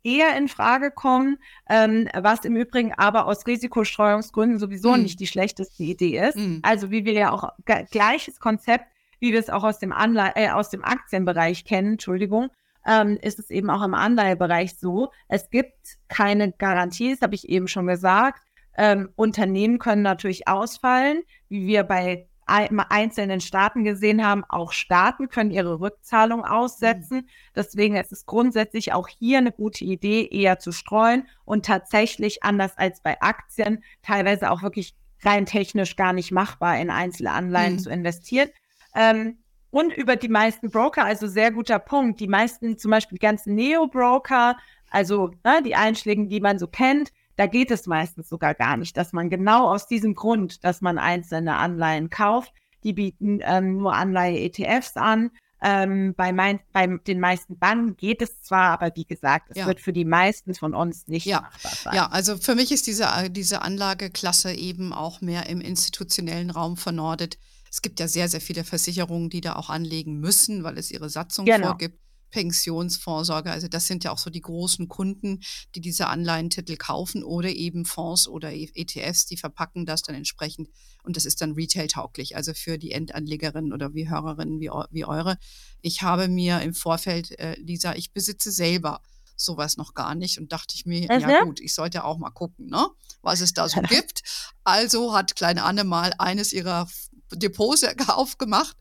eher 0.04 0.38
in 0.38 0.48
Frage 0.48 0.92
kommen, 0.92 1.38
ähm, 1.70 2.08
was 2.14 2.46
im 2.46 2.56
Übrigen 2.56 2.94
aber 2.94 3.26
aus 3.26 3.46
Risikostreuungsgründen 3.46 4.58
sowieso 4.58 4.94
mm. 4.94 5.02
nicht 5.02 5.20
die 5.20 5.28
schlechteste 5.28 5.84
Idee 5.84 6.20
ist. 6.20 6.38
Mm. 6.38 6.60
Also 6.64 6.92
wie 6.92 7.04
wir 7.04 7.14
ja 7.14 7.32
auch 7.32 7.52
gleiches 7.92 8.40
Konzept, 8.40 8.86
wie 9.20 9.34
wir 9.34 9.40
es 9.40 9.50
auch 9.50 9.64
aus 9.64 9.80
dem 9.80 9.92
Anleihe, 9.92 10.34
äh, 10.36 10.50
aus 10.50 10.70
dem 10.70 10.84
Aktienbereich 10.84 11.66
kennen, 11.66 11.94
Entschuldigung, 11.94 12.50
ähm, 12.86 13.18
ist 13.22 13.38
es 13.38 13.50
eben 13.50 13.70
auch 13.70 13.84
im 13.84 13.94
Anleihebereich 13.94 14.78
so. 14.78 15.12
Es 15.28 15.50
gibt 15.50 15.98
keine 16.08 16.54
Garantie, 16.54 17.12
das 17.12 17.22
habe 17.22 17.36
ich 17.36 17.50
eben 17.50 17.68
schon 17.68 17.88
gesagt. 17.88 18.47
Ähm, 18.78 19.10
Unternehmen 19.16 19.80
können 19.80 20.04
natürlich 20.04 20.48
ausfallen, 20.48 21.24
wie 21.50 21.68
wir 21.68 21.84
bei 21.84 22.28
einzelnen 22.48 23.42
Staaten 23.42 23.84
gesehen 23.84 24.26
haben, 24.26 24.46
auch 24.48 24.72
Staaten 24.72 25.28
können 25.28 25.52
ihre 25.52 25.82
Rückzahlung 25.82 26.46
aussetzen. 26.46 27.18
Mhm. 27.18 27.28
Deswegen 27.56 27.96
ist 27.98 28.14
es 28.14 28.26
grundsätzlich 28.26 28.94
auch 28.94 29.10
hier 29.10 29.40
eine 29.40 29.52
gute 29.52 29.84
Idee, 29.84 30.26
eher 30.32 30.58
zu 30.58 30.72
streuen 30.72 31.28
und 31.44 31.66
tatsächlich 31.66 32.44
anders 32.44 32.78
als 32.78 33.02
bei 33.02 33.20
Aktien 33.22 33.84
teilweise 34.02 34.50
auch 34.50 34.64
wirklich 34.64 34.96
rein 35.24 35.46
technisch 35.46 35.98
gar 35.98 36.14
nicht 36.14 36.32
machbar, 36.32 36.80
in 36.80 36.90
einzelne 36.90 37.32
Anleihen 37.32 37.74
mhm. 37.74 37.80
zu 37.80 37.90
investieren. 37.90 38.50
Ähm, 38.96 39.40
und 39.70 39.92
über 39.94 40.16
die 40.16 40.30
meisten 40.30 40.70
Broker, 40.70 41.04
also 41.04 41.28
sehr 41.28 41.52
guter 41.52 41.80
Punkt, 41.80 42.22
die 42.22 42.28
meisten, 42.28 42.78
zum 42.78 42.92
Beispiel 42.92 43.18
die 43.18 43.26
ganzen 43.26 43.56
Neo-Broker, 43.56 44.56
also 44.90 45.32
ne, 45.44 45.62
die 45.66 45.76
Einschläge, 45.76 46.28
die 46.28 46.40
man 46.40 46.60
so 46.60 46.68
kennt, 46.68 47.12
da 47.38 47.46
geht 47.46 47.72
es 47.72 47.86
meistens 47.86 48.28
sogar 48.28 48.54
gar 48.54 48.78
nicht, 48.78 48.98
dass 48.98 49.14
man 49.14 49.30
genau 49.30 49.72
aus 49.72 49.88
diesem 49.88 50.16
Grund, 50.16 50.64
dass 50.64 50.82
man 50.82 50.98
einzelne 50.98 51.56
Anleihen 51.56 52.10
kauft, 52.10 52.52
die 52.84 52.94
bieten 52.94 53.40
ähm, 53.44 53.78
nur 53.78 53.94
Anleihe-ETFs 53.94 54.98
an. 54.98 55.32
Ähm, 55.62 56.14
bei, 56.16 56.34
mein, 56.34 56.60
bei 56.72 56.86
den 56.86 57.20
meisten 57.20 57.58
Banken 57.58 57.96
geht 57.96 58.22
es 58.22 58.42
zwar, 58.42 58.70
aber 58.70 58.92
wie 58.96 59.06
gesagt, 59.06 59.50
es 59.50 59.58
ja. 59.58 59.66
wird 59.66 59.80
für 59.80 59.94
die 59.94 60.06
meisten 60.06 60.54
von 60.54 60.76
uns 60.76 61.08
nicht 61.08 61.26
ja. 61.26 61.42
machbar 61.42 61.72
sein. 61.84 61.96
Ja, 61.96 62.08
also 62.08 62.38
für 62.38 62.54
mich 62.54 62.72
ist 62.72 62.86
diese, 62.86 63.08
diese 63.30 63.62
Anlageklasse 63.62 64.54
eben 64.54 64.94
auch 64.94 65.22
mehr 65.22 65.48
im 65.48 65.62
institutionellen 65.62 66.52
Raum 66.52 66.78
vernordet. 66.78 67.40
Es 67.72 67.82
gibt 67.82 68.00
ja 68.00 68.08
sehr, 68.08 68.30
sehr 68.30 68.42
viele 68.42 68.64
Versicherungen, 68.64 69.30
die 69.30 69.42
da 69.42 69.56
auch 69.56 69.70
anlegen 69.70 70.20
müssen, 70.20 70.64
weil 70.64 70.78
es 70.78 70.92
ihre 70.92 71.10
Satzung 71.10 71.46
genau. 71.46 71.68
vorgibt. 71.68 72.00
Pensionsvorsorge. 72.30 73.52
Also 73.52 73.68
das 73.68 73.88
sind 73.88 74.04
ja 74.04 74.12
auch 74.12 74.18
so 74.18 74.30
die 74.30 74.42
großen 74.42 74.88
Kunden, 74.88 75.42
die 75.76 75.82
diese 75.82 76.08
Anleihentitel 76.08 76.76
kaufen 76.76 77.24
oder 77.24 77.50
eben 77.50 77.86
Fonds 77.86 78.28
oder 78.28 78.52
ETFs, 78.54 79.26
die 79.26 79.38
verpacken 79.38 79.86
das 79.86 80.02
dann 80.02 80.16
entsprechend 80.16 80.70
und 81.04 81.16
das 81.16 81.26
ist 81.26 81.42
dann 81.42 81.54
retail-tauglich, 81.54 82.36
also 82.36 82.54
für 82.54 82.78
die 82.78 82.92
Endanlegerinnen 82.92 83.74
oder 83.74 83.94
wie 83.94 84.10
Hörerinnen 84.10 84.60
wie, 84.60 84.70
wie 84.92 85.06
eure. 85.06 85.38
Ich 85.82 86.02
habe 86.02 86.28
mir 86.28 86.62
im 86.62 86.74
Vorfeld, 86.74 87.38
äh, 87.40 87.56
Lisa, 87.60 87.94
ich 87.94 88.12
besitze 88.12 88.52
selber 88.52 89.02
sowas 89.38 89.78
noch 89.78 89.94
gar 89.94 90.16
nicht 90.16 90.40
und 90.40 90.52
dachte 90.52 90.76
ich 90.76 90.86
mir, 90.86 91.10
also? 91.10 91.28
ja 91.28 91.44
gut, 91.44 91.62
ich 91.62 91.74
sollte 91.74 92.04
auch 92.04 92.18
mal 92.18 92.32
gucken, 92.32 92.68
ne, 92.68 92.88
was 93.22 93.40
es 93.40 93.54
da 93.54 93.70
so 93.70 93.82
gibt. 93.90 94.22
Also 94.64 95.16
hat 95.16 95.36
kleine 95.36 95.64
Anne 95.64 95.84
mal 95.84 96.14
eines 96.18 96.52
ihrer 96.52 96.90
Depots 97.34 97.84
aufgemacht 98.08 98.76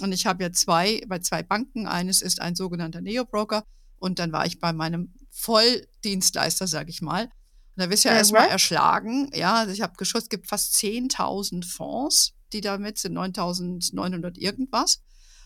und 0.00 0.12
ich 0.12 0.26
habe 0.26 0.42
ja 0.44 0.52
zwei, 0.52 1.02
bei 1.08 1.18
zwei 1.18 1.42
Banken. 1.42 1.86
Eines 1.86 2.22
ist 2.22 2.40
ein 2.40 2.54
sogenannter 2.54 3.00
Neo-Broker 3.00 3.64
und 3.98 4.18
dann 4.18 4.32
war 4.32 4.46
ich 4.46 4.60
bei 4.60 4.72
meinem 4.72 5.14
Volldienstleister, 5.30 6.66
sage 6.66 6.90
ich 6.90 7.02
mal. 7.02 7.24
Und 7.24 7.84
da 7.84 7.90
wirst 7.90 8.04
du 8.04 8.08
ja, 8.08 8.14
ja 8.14 8.18
erstmal 8.18 8.48
erschlagen. 8.48 9.30
Ja, 9.34 9.54
also 9.54 9.72
ich 9.72 9.82
habe 9.82 9.96
geschossen, 9.96 10.24
es 10.24 10.28
gibt 10.28 10.48
fast 10.48 10.74
10.000 10.74 11.64
Fonds, 11.64 12.34
die 12.52 12.60
damit 12.60 12.98
sind, 12.98 13.16
9.900 13.16 14.36
irgendwas. 14.36 15.02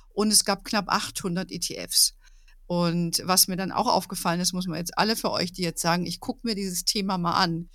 Und 0.09 0.31
es 0.31 0.45
gab 0.45 0.65
knapp 0.65 0.89
800 0.89 1.51
ETFs. 1.51 2.15
Und 2.67 3.23
was 3.25 3.49
mir 3.49 3.57
dann 3.57 3.73
auch 3.73 3.87
aufgefallen 3.87 4.41
ist, 4.41 4.53
muss 4.53 4.67
man 4.67 4.79
jetzt 4.79 4.97
alle 4.97 5.17
für 5.17 5.31
euch, 5.31 5.53
die 5.53 5.63
jetzt 5.63 5.83
sagen, 5.83 6.07
ich 6.07 6.21
gucke 6.21 6.47
mir 6.47 6.55
dieses 6.55 6.85
Thema 6.85 7.19
mal 7.19 7.35
an. 7.35 7.69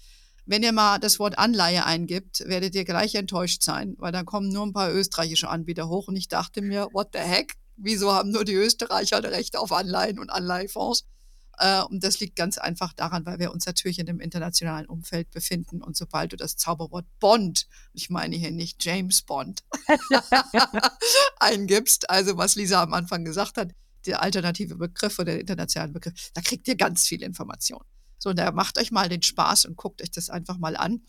Wenn 0.50 0.64
ihr 0.64 0.72
mal 0.72 0.98
das 0.98 1.20
Wort 1.20 1.38
Anleihe 1.38 1.86
eingibt, 1.86 2.40
werdet 2.48 2.74
ihr 2.74 2.86
gleich 2.86 3.16
enttäuscht 3.16 3.64
sein, 3.64 3.96
weil 3.98 4.14
dann 4.14 4.26
kommen 4.26 4.48
nur 4.48 4.66
ein 4.66 4.72
paar 4.72 4.94
österreichische 4.94 5.50
Anbieter 5.50 5.90
hoch 5.90 6.08
und 6.08 6.16
ich 6.16 6.30
dachte 6.30 6.62
mir, 6.62 6.88
what 6.94 7.10
the 7.12 7.20
heck? 7.20 7.56
Wieso 7.76 8.14
haben 8.14 8.32
nur 8.32 8.46
die 8.46 8.54
Österreicher 8.54 9.22
Rechte 9.22 9.60
auf 9.60 9.74
Anleihen 9.74 10.20
und 10.20 10.30
Anleihefonds? 10.30 11.06
Äh, 11.58 11.84
und 11.84 12.02
das 12.02 12.22
liegt 12.22 12.38
ganz 12.38 12.58
einfach 12.58 12.94
daran, 12.94 13.26
weil 13.26 13.40
wir 13.40 13.52
uns 13.52 13.66
natürlich 13.66 14.00
in 14.00 14.08
einem 14.08 14.22
internationalen 14.22 14.86
Umfeld 14.86 15.30
befinden. 15.32 15.84
Und 15.84 15.98
sobald 15.98 16.32
du 16.32 16.38
das 16.38 16.56
Zauberwort 16.56 17.06
Bond, 17.20 17.68
ich 17.92 18.10
meine 18.10 18.38
hier 18.38 18.52
nicht 18.52 18.84
James 18.86 19.24
Bond, 19.24 19.64
eingibst, 21.40 22.10
also 22.10 22.38
was 22.38 22.56
Lisa 22.56 22.82
am 22.82 22.94
Anfang 22.94 23.26
gesagt 23.26 23.58
hat, 23.58 23.72
der 24.06 24.22
alternative 24.22 24.76
Begriff 24.76 25.20
oder 25.20 25.34
der 25.34 25.42
internationale 25.42 25.92
Begriff, 25.92 26.32
da 26.34 26.40
kriegt 26.40 26.70
ihr 26.70 26.78
ganz 26.78 27.06
viel 27.06 27.22
Information. 27.22 27.84
So, 28.18 28.34
da 28.34 28.52
macht 28.52 28.80
euch 28.80 28.92
mal 28.92 29.10
den 29.10 29.22
Spaß 29.22 29.66
und 29.66 29.78
guckt 29.78 30.02
euch 30.02 30.12
das 30.12 30.30
einfach 30.30 30.58
mal 30.58 30.76
an. 30.76 31.02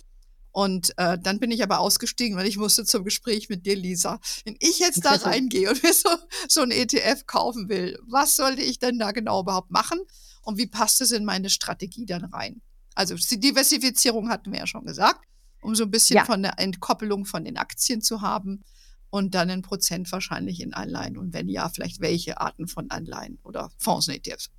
Und 0.50 0.92
äh, 0.98 1.18
dann 1.18 1.38
bin 1.38 1.50
ich 1.50 1.62
aber 1.62 1.78
ausgestiegen, 1.78 2.36
weil 2.36 2.46
ich 2.46 2.56
musste 2.56 2.84
zum 2.84 3.04
Gespräch 3.04 3.48
mit 3.48 3.66
dir, 3.66 3.76
Lisa. 3.76 4.18
Wenn 4.44 4.56
ich 4.60 4.78
jetzt 4.78 5.04
da 5.04 5.12
reingehe 5.14 5.70
und 5.70 5.82
mir 5.82 5.92
so, 5.92 6.08
so 6.48 6.62
ein 6.62 6.70
ETF 6.70 7.26
kaufen 7.26 7.68
will, 7.68 7.98
was 8.06 8.36
sollte 8.36 8.62
ich 8.62 8.78
denn 8.78 8.98
da 8.98 9.12
genau 9.12 9.40
überhaupt 9.40 9.70
machen? 9.70 10.00
Und 10.42 10.58
wie 10.58 10.66
passt 10.66 11.00
es 11.00 11.12
in 11.12 11.24
meine 11.24 11.50
Strategie 11.50 12.06
dann 12.06 12.24
rein? 12.24 12.60
Also 12.94 13.14
die 13.14 13.38
Diversifizierung 13.38 14.28
hatten 14.30 14.50
wir 14.50 14.60
ja 14.60 14.66
schon 14.66 14.84
gesagt, 14.84 15.24
um 15.60 15.74
so 15.74 15.84
ein 15.84 15.90
bisschen 15.90 16.16
ja. 16.16 16.24
von 16.24 16.42
der 16.42 16.58
Entkoppelung 16.58 17.26
von 17.26 17.44
den 17.44 17.56
Aktien 17.56 18.00
zu 18.00 18.22
haben 18.22 18.64
und 19.10 19.34
dann 19.34 19.50
ein 19.50 19.62
Prozent 19.62 20.10
wahrscheinlich 20.10 20.60
in 20.60 20.74
Anleihen 20.74 21.16
und 21.16 21.32
wenn 21.32 21.48
ja, 21.48 21.68
vielleicht 21.68 22.00
welche 22.00 22.40
Arten 22.40 22.66
von 22.66 22.90
Anleihen 22.90 23.38
oder 23.42 23.70
Fonds 23.78 24.08
und 24.08 24.14
ETFs. 24.14 24.50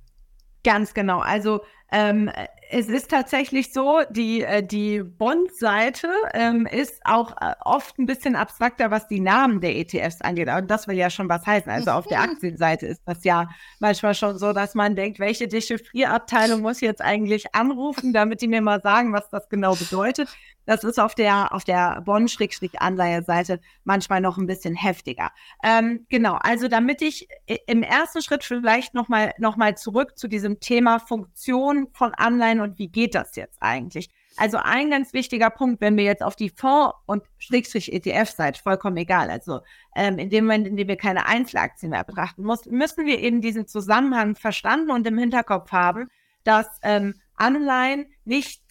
Ganz 0.64 0.94
genau. 0.94 1.20
Also 1.20 1.60
ähm, 1.92 2.30
es 2.72 2.88
ist 2.88 3.10
tatsächlich 3.10 3.72
so, 3.72 4.00
die, 4.10 4.42
äh, 4.42 4.62
die 4.62 5.02
Bond-Seite 5.02 6.08
ähm, 6.34 6.66
ist 6.66 7.00
auch 7.04 7.32
äh, 7.40 7.54
oft 7.64 7.98
ein 7.98 8.06
bisschen 8.06 8.36
abstrakter, 8.36 8.92
was 8.92 9.08
die 9.08 9.18
Namen 9.18 9.60
der 9.60 9.76
ETFs 9.76 10.20
angeht. 10.20 10.48
Und 10.48 10.70
das 10.70 10.86
will 10.86 10.96
ja 10.96 11.10
schon 11.10 11.28
was 11.28 11.44
heißen. 11.46 11.70
Also 11.70 11.90
auf 11.90 12.06
der 12.06 12.20
Aktienseite 12.20 12.86
ist 12.86 13.02
das 13.06 13.24
ja 13.24 13.48
manchmal 13.80 14.14
schon 14.14 14.38
so, 14.38 14.52
dass 14.52 14.74
man 14.76 14.94
denkt, 14.94 15.18
welche 15.18 15.48
Dechiffrierabteilung 15.48 16.60
muss 16.60 16.76
ich 16.76 16.82
jetzt 16.82 17.02
eigentlich 17.02 17.54
anrufen, 17.54 18.12
damit 18.12 18.40
die 18.40 18.48
mir 18.48 18.62
mal 18.62 18.80
sagen, 18.80 19.12
was 19.12 19.28
das 19.30 19.48
genau 19.48 19.74
bedeutet. 19.74 20.28
Das 20.66 20.84
ist 20.84 21.00
auf 21.00 21.16
der, 21.16 21.52
auf 21.52 21.64
der 21.64 22.00
Bond-Anleihe-Seite 22.02 23.60
manchmal 23.82 24.20
noch 24.20 24.38
ein 24.38 24.46
bisschen 24.46 24.74
heftiger. 24.76 25.32
Ähm, 25.64 26.06
genau, 26.08 26.34
also 26.34 26.68
damit 26.68 27.02
ich 27.02 27.26
im 27.66 27.82
ersten 27.82 28.22
Schritt 28.22 28.44
vielleicht 28.44 28.94
nochmal 28.94 29.32
noch 29.38 29.56
mal 29.56 29.76
zurück 29.76 30.16
zu 30.16 30.28
diesem 30.28 30.60
Thema 30.60 31.00
Funktion 31.00 31.79
von 31.92 32.14
Anleihen 32.14 32.60
und 32.60 32.78
wie 32.78 32.88
geht 32.88 33.14
das 33.14 33.36
jetzt 33.36 33.58
eigentlich? 33.60 34.08
Also 34.36 34.58
ein 34.58 34.90
ganz 34.90 35.12
wichtiger 35.12 35.50
Punkt, 35.50 35.80
wenn 35.80 35.96
wir 35.96 36.04
jetzt 36.04 36.22
auf 36.22 36.36
die 36.36 36.50
Fonds- 36.50 36.94
und 37.06 37.24
Schrägstrich-ETF-Seite, 37.38 38.62
vollkommen 38.62 38.96
egal, 38.96 39.30
also 39.30 39.60
ähm, 39.94 40.18
in 40.18 40.30
dem 40.30 40.44
Moment, 40.44 40.66
in 40.66 40.76
dem 40.76 40.88
wir 40.88 40.96
keine 40.96 41.26
Einzelaktien 41.26 41.90
mehr 41.90 42.04
betrachten 42.04 42.44
muss, 42.44 42.64
müssen 42.66 43.06
wir 43.06 43.18
eben 43.18 43.40
diesen 43.40 43.66
Zusammenhang 43.66 44.36
verstanden 44.36 44.90
und 44.90 45.06
im 45.06 45.18
Hinterkopf 45.18 45.72
haben, 45.72 46.08
dass 46.44 46.66
ähm, 46.82 47.14
Anleihen 47.34 48.06
nicht 48.24 48.62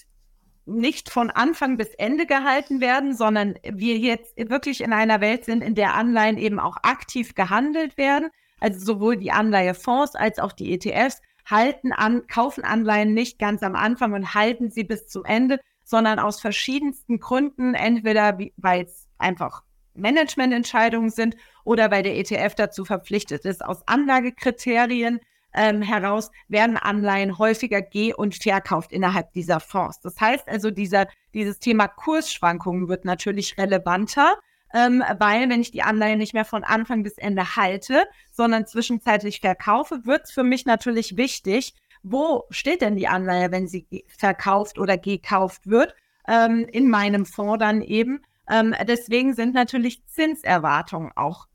nicht 0.69 1.10
von 1.10 1.32
Anfang 1.32 1.78
bis 1.78 1.95
Ende 1.95 2.28
gehalten 2.28 2.80
werden, 2.80 3.15
sondern 3.15 3.56
wir 3.63 3.98
jetzt 3.98 4.38
wirklich 4.38 4.82
in 4.82 4.93
einer 4.93 5.19
Welt 5.19 5.45
sind, 5.45 5.63
in 5.63 5.74
der 5.74 5.95
Anleihen 5.95 6.38
eben 6.38 6.60
auch 6.60 6.78
aktiv 6.84 7.34
gehandelt 7.34 7.98
werden. 7.98 8.30
Also 8.60 8.80
sowohl 8.80 9.17
die 9.17 9.32
Anleihefonds 9.32 10.15
als 10.15 10.38
auch 10.38 10.52
die 10.52 10.74
ETFs 10.74 11.22
halten 11.50 11.92
an, 11.92 12.28
kaufen 12.28 12.64
Anleihen 12.64 13.14
nicht 13.14 13.40
ganz 13.40 13.64
am 13.64 13.76
Anfang 13.76 14.14
und 14.14 14.34
halten 14.34 14.70
sie 14.70 14.84
bis 14.84 15.08
zum 15.08 15.26
Ende, 15.26 15.60
sondern 15.84 16.20
aus 16.20 16.40
verschiedensten 16.40 17.20
Gründen, 17.20 17.74
entweder 17.74 18.38
weil 18.58 18.84
es 18.84 19.08
einfach 19.18 19.64
Managemententscheidungen 19.96 21.10
sind 21.10 21.36
oder 21.64 21.92
weil 21.92 22.04
der 22.04 22.18
ETF 22.18 22.56
dazu 22.56 22.86
verpflichtet 22.86 23.46
ist, 23.46 23.64
aus 23.64 23.88
Anlagekriterien 23.88 25.20
ähm, 25.54 25.82
heraus 25.82 26.32
werden 26.48 26.78
Anleihen 26.78 27.38
häufiger 27.38 27.82
geh- 27.82 28.14
und 28.14 28.36
verkauft 28.36 28.92
innerhalb 28.92 29.34
dieser 29.34 29.60
Fonds. 29.60 30.00
Das 30.00 30.20
heißt 30.20 30.48
also, 30.48 30.70
dieser, 30.72 31.08
dieses 31.34 31.60
Thema 31.60 31.88
Kursschwankungen 31.88 32.88
wird 32.88 33.06
natürlich 33.06 33.58
relevanter, 33.58 34.38
ähm, 34.73 35.03
weil 35.17 35.49
wenn 35.49 35.62
ich 35.62 35.71
die 35.71 35.84
Anleihen 35.84 36.19
nicht 36.19 36.34
mehr 36.34 36.45
von 36.45 36.63
Anfang 36.63 37.03
bis 37.03 37.17
Ende 37.17 37.55
halte, 37.55 38.03
sondern 38.32 38.67
zwischenzeitlich 38.67 39.41
verkaufe, 39.41 40.05
wird 40.05 40.25
es 40.25 40.32
für 40.32 40.43
mich 40.43 40.65
natürlich 40.65 41.17
wichtig, 41.17 41.73
wo 42.03 42.45
steht 42.49 42.82
denn 42.82 42.95
die 42.95 43.08
Anleihe, 43.08 43.51
wenn 43.51 43.67
sie 43.67 44.05
verkauft 44.08 44.79
oder 44.79 44.97
gekauft 44.97 45.67
wird, 45.67 45.95
ähm, 46.27 46.65
in 46.71 46.89
meinem 46.89 47.25
Fonds 47.25 47.60
dann 47.60 47.82
eben. 47.82 48.21
Ähm, 48.49 48.73
deswegen 48.88 49.34
sind 49.34 49.53
natürlich 49.53 50.05
Zinserwartungen 50.05 51.12
auch 51.15 51.47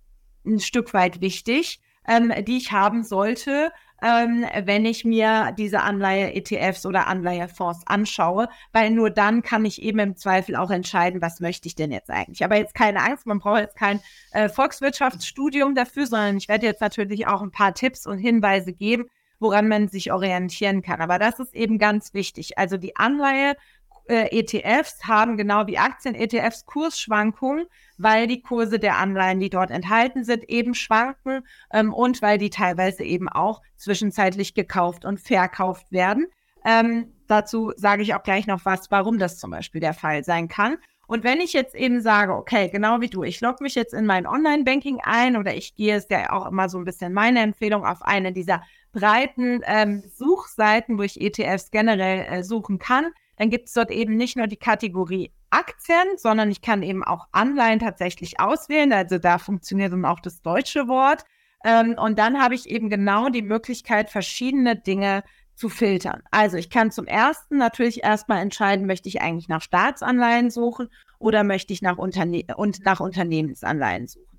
ein 0.45 0.61
Stück 0.61 0.93
weit 0.93 1.21
wichtig, 1.21 1.81
ähm, 2.07 2.33
die 2.45 2.59
ich 2.59 2.73
haben 2.73 3.03
sollte, 3.03 3.73
ähm, 4.03 4.45
wenn 4.65 4.85
ich 4.85 5.05
mir 5.05 5.55
diese 5.57 5.81
Anleihe-ETFs 5.81 6.85
oder 6.87 7.07
Anleihefonds 7.07 7.87
anschaue, 7.87 8.49
weil 8.73 8.91
nur 8.91 9.11
dann 9.11 9.43
kann 9.43 9.65
ich 9.65 9.83
eben 9.83 9.99
im 9.99 10.17
Zweifel 10.17 10.57
auch 10.57 10.71
entscheiden, 10.71 11.23
was 11.23 11.41
möchte 11.41 11.69
ich 11.69 11.75
denn 11.75 11.93
jetzt 11.93 12.11
eigentlich. 12.11 12.45
Aber 12.45 12.57
jetzt 12.57 12.75
keine 12.75 13.01
Angst, 13.01 13.27
man 13.27 13.39
braucht 13.39 13.61
jetzt 13.61 13.77
kein 13.77 14.01
äh, 14.33 14.49
Volkswirtschaftsstudium 14.49 15.75
dafür, 15.75 16.07
sondern 16.07 16.37
ich 16.37 16.49
werde 16.49 16.67
jetzt 16.67 16.81
natürlich 16.81 17.27
auch 17.27 17.43
ein 17.43 17.51
paar 17.51 17.75
Tipps 17.75 18.07
und 18.07 18.19
Hinweise 18.19 18.73
geben, 18.73 19.07
woran 19.39 19.69
man 19.69 19.89
sich 19.89 20.13
orientieren 20.13 20.83
kann. 20.83 21.01
Aber 21.01 21.19
das 21.19 21.39
ist 21.39 21.55
eben 21.55 21.79
ganz 21.79 22.15
wichtig. 22.15 22.59
Also 22.59 22.77
die 22.77 22.97
Anleihe 22.97 23.55
äh, 24.07 24.39
ETFs 24.39 25.05
haben 25.05 25.37
genau 25.37 25.67
wie 25.67 25.79
Aktien-ETFs 25.79 26.67
Kursschwankungen, 26.67 27.67
weil 27.97 28.27
die 28.27 28.43
Kurse 28.43 28.79
der 28.79 28.99
Anleihen, 28.99 29.41
die 29.41 29.51
dort 29.51 29.71
enthalten 29.71 30.25
sind, 30.25 30.49
eben 30.49 30.75
schwanken 30.75 31.47
ähm, 31.73 31.93
und 31.93 32.21
weil 32.23 32.39
die 32.39 32.51
teilweise 32.51 33.03
eben 33.05 33.29
auch 33.29 33.63
zwischenzeitlich 33.77 34.55
gekauft 34.55 35.05
und 35.05 35.21
verkauft 35.21 35.91
werden. 35.91 36.27
Ähm, 36.65 37.13
dazu 37.27 37.73
sage 37.77 38.03
ich 38.03 38.15
auch 38.15 38.23
gleich 38.23 38.47
noch 38.47 38.65
was, 38.65 38.91
warum 38.91 39.19
das 39.19 39.39
zum 39.39 39.51
Beispiel 39.51 39.81
der 39.81 39.95
Fall 39.95 40.25
sein 40.25 40.49
kann. 40.49 40.77
Und 41.07 41.23
wenn 41.23 41.41
ich 41.41 41.53
jetzt 41.53 41.75
eben 41.75 42.01
sage, 42.01 42.33
okay, 42.33 42.69
genau 42.69 43.01
wie 43.01 43.09
du, 43.09 43.23
ich 43.23 43.41
logge 43.41 43.63
mich 43.63 43.75
jetzt 43.75 43.93
in 43.93 44.07
mein 44.07 44.27
Online-Banking 44.27 45.01
ein 45.03 45.37
oder 45.37 45.55
ich 45.55 45.77
gehe, 45.77 45.97
ist 45.97 46.11
ja 46.11 46.33
auch 46.33 46.47
immer 46.47 46.69
so 46.69 46.79
ein 46.79 46.85
bisschen 46.85 47.13
meine 47.13 47.41
Empfehlung, 47.41 47.85
auf 47.85 48.03
eine 48.03 48.33
dieser 48.33 48.63
breiten 48.93 49.61
ähm, 49.67 50.03
Suchseiten, 50.15 50.97
wo 50.99 51.03
ich 51.03 51.21
ETFs 51.21 51.71
generell 51.71 52.21
äh, 52.21 52.43
suchen 52.43 52.79
kann, 52.79 53.13
dann 53.37 53.51
gibt 53.51 53.69
es 53.69 53.75
dort 53.75 53.91
eben 53.91 54.17
nicht 54.17 54.37
nur 54.37 54.47
die 54.47 54.57
Kategorie 54.57 55.33
Aktien, 55.51 56.17
sondern 56.17 56.51
ich 56.51 56.63
kann 56.63 56.83
eben 56.83 57.05
auch 57.05 57.27
Anleihen 57.33 57.79
tatsächlich 57.79 58.41
auswählen. 58.41 58.93
Also 58.93 59.19
da 59.19 59.39
funktioniert 59.39 59.93
dann 59.93 60.05
auch 60.05 60.21
das 60.21 60.43
deutsche 60.43 60.89
Wort. 60.89 61.25
Ähm, 61.65 61.97
und 61.99 62.19
dann 62.19 62.41
habe 62.43 62.55
ich 62.55 62.69
eben 62.69 62.91
genau 62.91 63.29
die 63.29 63.43
Möglichkeit, 63.43 64.11
verschiedene 64.11 64.77
Dinge 64.77 65.23
zu 65.55 65.69
filtern. 65.69 66.23
Also 66.33 66.57
ich 66.57 66.71
kann 66.71 66.91
zum 66.91 67.07
ersten 67.07 67.59
natürlich 67.59 68.03
erstmal 68.03 68.43
entscheiden, 68.43 68.87
möchte 68.87 69.09
ich 69.09 69.23
eigentlich 69.23 69.49
nach 69.49 69.63
Staatsanleihen 69.63 70.51
suchen 70.51 70.89
oder 71.21 71.45
möchte 71.45 71.73
ich 71.73 71.81
nach, 71.81 71.97
Unterne 71.97 72.45
und 72.57 72.85
nach 72.85 72.99
Unternehmensanleihen 72.99 74.09
suchen 74.09 74.34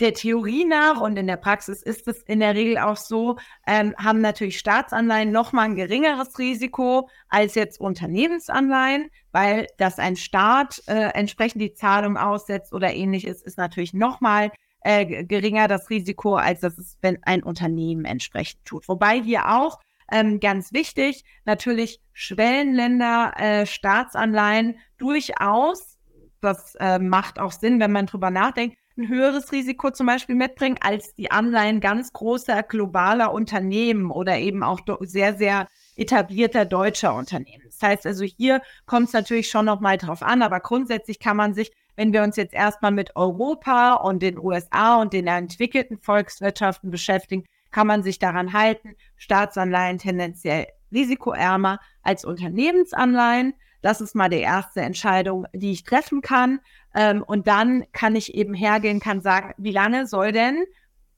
der 0.00 0.14
Theorie 0.14 0.64
nach 0.64 1.00
und 1.00 1.16
in 1.16 1.26
der 1.26 1.36
Praxis 1.36 1.82
ist 1.82 2.06
es 2.06 2.22
in 2.22 2.40
der 2.40 2.54
Regel 2.54 2.78
auch 2.78 2.96
so, 2.96 3.36
ähm, 3.66 3.94
haben 3.98 4.20
natürlich 4.20 4.58
Staatsanleihen 4.58 5.32
nochmal 5.32 5.66
ein 5.66 5.74
geringeres 5.74 6.38
Risiko 6.38 7.08
als 7.28 7.54
jetzt 7.54 7.80
Unternehmensanleihen, 7.80 9.10
weil 9.32 9.66
das 9.76 9.98
ein 9.98 10.16
Staat 10.16 10.82
äh, 10.86 11.10
entsprechend 11.14 11.62
die 11.62 11.74
Zahlung 11.74 12.16
aussetzt 12.16 12.72
oder 12.72 12.94
ähnliches, 12.94 13.42
ist 13.42 13.58
natürlich 13.58 13.92
nochmal 13.92 14.52
äh, 14.82 15.24
geringer 15.24 15.66
das 15.66 15.90
Risiko, 15.90 16.36
als 16.36 16.60
das 16.60 16.78
ist, 16.78 16.98
wenn 17.02 17.18
ein 17.24 17.42
Unternehmen 17.42 18.04
entsprechend 18.04 18.64
tut. 18.64 18.88
Wobei 18.88 19.20
hier 19.20 19.48
auch 19.48 19.80
ähm, 20.10 20.40
ganz 20.40 20.72
wichtig, 20.72 21.24
natürlich 21.44 22.00
Schwellenländer, 22.12 23.32
äh, 23.36 23.66
Staatsanleihen 23.66 24.78
durchaus, 24.96 25.98
das 26.40 26.76
äh, 26.76 26.98
macht 26.98 27.38
auch 27.38 27.52
Sinn, 27.52 27.80
wenn 27.80 27.92
man 27.92 28.06
drüber 28.06 28.30
nachdenkt, 28.30 28.78
ein 28.98 29.08
höheres 29.08 29.52
Risiko 29.52 29.90
zum 29.90 30.06
Beispiel 30.06 30.34
mitbringen 30.34 30.76
als 30.80 31.14
die 31.14 31.30
Anleihen 31.30 31.80
ganz 31.80 32.12
großer 32.12 32.62
globaler 32.64 33.32
Unternehmen 33.32 34.10
oder 34.10 34.36
eben 34.38 34.62
auch 34.62 34.80
sehr, 35.00 35.34
sehr 35.36 35.68
etablierter 35.96 36.64
deutscher 36.64 37.14
Unternehmen. 37.14 37.64
Das 37.66 37.80
heißt 37.80 38.06
also, 38.06 38.24
hier 38.24 38.60
kommt 38.86 39.08
es 39.08 39.12
natürlich 39.12 39.48
schon 39.48 39.64
nochmal 39.64 39.96
drauf 39.98 40.22
an, 40.22 40.42
aber 40.42 40.60
grundsätzlich 40.60 41.18
kann 41.18 41.36
man 41.36 41.54
sich, 41.54 41.72
wenn 41.96 42.12
wir 42.12 42.22
uns 42.22 42.36
jetzt 42.36 42.54
erstmal 42.54 42.92
mit 42.92 43.16
Europa 43.16 43.94
und 43.94 44.22
den 44.22 44.38
USA 44.38 45.00
und 45.00 45.12
den 45.12 45.26
entwickelten 45.26 45.98
Volkswirtschaften 45.98 46.90
beschäftigen, 46.90 47.44
kann 47.70 47.86
man 47.86 48.02
sich 48.02 48.18
daran 48.18 48.52
halten, 48.52 48.94
Staatsanleihen 49.16 49.98
tendenziell 49.98 50.66
risikoärmer 50.92 51.80
als 52.02 52.24
Unternehmensanleihen. 52.24 53.54
Das 53.82 54.00
ist 54.00 54.14
mal 54.14 54.28
die 54.28 54.38
erste 54.38 54.80
Entscheidung, 54.80 55.46
die 55.52 55.72
ich 55.72 55.84
treffen 55.84 56.20
kann. 56.20 56.60
Ähm, 56.94 57.22
und 57.22 57.46
dann 57.46 57.84
kann 57.92 58.16
ich 58.16 58.34
eben 58.34 58.54
hergehen, 58.54 59.00
kann 59.00 59.20
sagen, 59.20 59.54
wie 59.58 59.72
lange 59.72 60.06
soll 60.06 60.32
denn 60.32 60.64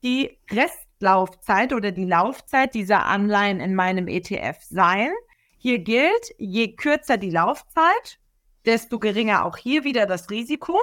die 0.03 0.37
Restlaufzeit 0.49 1.73
oder 1.73 1.91
die 1.91 2.05
Laufzeit 2.05 2.73
dieser 2.73 3.05
Anleihen 3.05 3.59
in 3.59 3.75
meinem 3.75 4.07
ETF 4.07 4.57
sein? 4.61 5.11
Hier 5.57 5.79
gilt, 5.79 6.33
je 6.37 6.75
kürzer 6.75 7.17
die 7.17 7.29
Laufzeit, 7.29 8.19
desto 8.65 8.99
geringer 8.99 9.45
auch 9.45 9.57
hier 9.57 9.83
wieder 9.83 10.05
das 10.05 10.29
Risiko. 10.29 10.77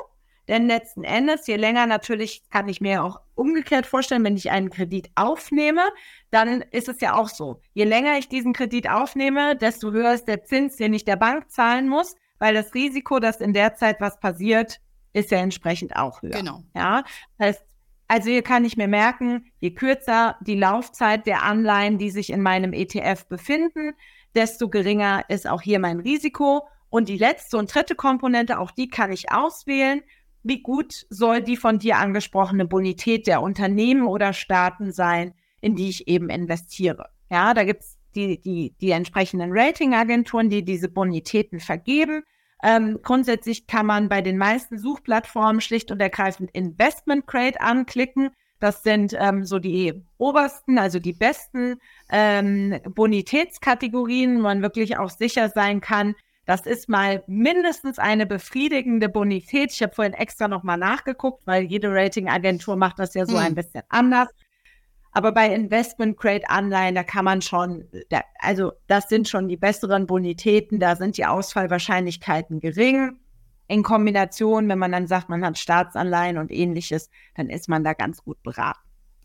Denn 0.48 0.66
letzten 0.66 1.04
Endes, 1.04 1.46
je 1.46 1.56
länger 1.56 1.86
natürlich, 1.86 2.48
kann 2.48 2.68
ich 2.68 2.80
mir 2.80 3.04
auch 3.04 3.20
umgekehrt 3.34 3.84
vorstellen, 3.84 4.24
wenn 4.24 4.36
ich 4.36 4.50
einen 4.50 4.70
Kredit 4.70 5.10
aufnehme, 5.14 5.82
dann 6.30 6.62
ist 6.70 6.88
es 6.88 7.00
ja 7.00 7.14
auch 7.14 7.28
so. 7.28 7.60
Je 7.74 7.84
länger 7.84 8.18
ich 8.18 8.28
diesen 8.28 8.54
Kredit 8.54 8.88
aufnehme, 8.88 9.56
desto 9.56 9.92
höher 9.92 10.14
ist 10.14 10.26
der 10.26 10.44
Zins, 10.44 10.76
den 10.76 10.94
ich 10.94 11.04
der 11.04 11.16
Bank 11.16 11.50
zahlen 11.50 11.86
muss, 11.86 12.16
weil 12.38 12.54
das 12.54 12.74
Risiko, 12.74 13.18
dass 13.18 13.40
in 13.40 13.52
der 13.52 13.74
Zeit 13.74 14.00
was 14.00 14.18
passiert, 14.20 14.80
ist 15.12 15.30
ja 15.30 15.38
entsprechend 15.38 15.96
auch 15.96 16.22
höher. 16.22 16.32
Genau. 16.32 16.62
Ja, 16.74 17.04
heißt, 17.38 17.62
also 18.08 18.30
hier 18.30 18.42
kann 18.42 18.64
ich 18.64 18.76
mir 18.76 18.88
merken, 18.88 19.46
je 19.60 19.70
kürzer 19.70 20.36
die 20.40 20.56
Laufzeit 20.56 21.26
der 21.26 21.42
Anleihen, 21.42 21.98
die 21.98 22.10
sich 22.10 22.30
in 22.30 22.42
meinem 22.42 22.72
ETF 22.72 23.26
befinden, 23.26 23.92
desto 24.34 24.68
geringer 24.68 25.24
ist 25.28 25.46
auch 25.46 25.62
hier 25.62 25.78
mein 25.78 26.00
Risiko. 26.00 26.66
Und 26.90 27.10
die 27.10 27.18
letzte 27.18 27.58
und 27.58 27.74
dritte 27.74 27.94
Komponente, 27.94 28.58
auch 28.58 28.70
die 28.70 28.88
kann 28.88 29.12
ich 29.12 29.30
auswählen 29.30 30.02
wie 30.42 30.62
gut 30.62 31.06
soll 31.10 31.42
die 31.42 31.56
von 31.56 31.78
dir 31.78 31.98
angesprochene 31.98 32.64
Bonität 32.64 33.26
der 33.26 33.42
Unternehmen 33.42 34.06
oder 34.06 34.32
Staaten 34.32 34.92
sein, 34.92 35.34
in 35.60 35.74
die 35.74 35.88
ich 35.88 36.08
eben 36.08 36.30
investiere. 36.30 37.10
Ja, 37.30 37.54
da 37.54 37.64
gibt 37.64 37.82
es 37.82 37.97
die, 38.18 38.40
die, 38.40 38.74
die 38.80 38.90
entsprechenden 38.90 39.50
Ratingagenturen, 39.52 40.50
die 40.50 40.64
diese 40.64 40.88
Bonitäten 40.88 41.60
vergeben. 41.60 42.24
Ähm, 42.62 42.98
grundsätzlich 43.02 43.66
kann 43.68 43.86
man 43.86 44.08
bei 44.08 44.20
den 44.20 44.36
meisten 44.36 44.78
Suchplattformen 44.78 45.60
schlicht 45.60 45.92
und 45.92 46.00
ergreifend 46.00 46.50
Investment 46.52 47.26
Grade 47.26 47.60
anklicken. 47.60 48.30
Das 48.58 48.82
sind 48.82 49.14
ähm, 49.16 49.44
so 49.44 49.60
die 49.60 49.94
obersten, 50.16 50.78
also 50.78 50.98
die 50.98 51.12
besten 51.12 51.76
ähm, 52.10 52.80
Bonitätskategorien, 52.94 54.38
wo 54.38 54.42
man 54.42 54.62
wirklich 54.62 54.98
auch 54.98 55.10
sicher 55.10 55.48
sein 55.48 55.80
kann, 55.80 56.16
das 56.48 56.62
ist 56.62 56.88
mal 56.88 57.22
mindestens 57.26 57.98
eine 57.98 58.24
befriedigende 58.24 59.10
Bonität. 59.10 59.70
Ich 59.70 59.82
habe 59.82 59.94
vorhin 59.94 60.14
extra 60.14 60.48
nochmal 60.48 60.78
nachgeguckt, 60.78 61.46
weil 61.46 61.64
jede 61.64 61.92
Ratingagentur 61.92 62.74
macht 62.74 62.98
das 62.98 63.12
ja 63.12 63.26
so 63.26 63.34
hm. 63.34 63.44
ein 63.48 63.54
bisschen 63.54 63.82
anders. 63.90 64.28
Aber 65.12 65.32
bei 65.32 65.52
Investment 65.52 66.16
Grade 66.16 66.48
Anleihen, 66.48 66.94
da 66.94 67.02
kann 67.02 67.24
man 67.24 67.42
schon, 67.42 67.88
da, 68.10 68.22
also 68.38 68.72
das 68.86 69.08
sind 69.08 69.28
schon 69.28 69.48
die 69.48 69.56
besseren 69.56 70.06
Bonitäten, 70.06 70.78
da 70.78 70.96
sind 70.96 71.16
die 71.16 71.26
Ausfallwahrscheinlichkeiten 71.26 72.60
gering. 72.60 73.18
In 73.66 73.82
Kombination, 73.82 74.68
wenn 74.68 74.78
man 74.78 74.92
dann 74.92 75.06
sagt, 75.06 75.28
man 75.28 75.44
hat 75.44 75.58
Staatsanleihen 75.58 76.38
und 76.38 76.50
ähnliches, 76.50 77.10
dann 77.34 77.50
ist 77.50 77.68
man 77.68 77.84
da 77.84 77.92
ganz 77.92 78.22
gut 78.22 78.42
beraten. 78.42 78.80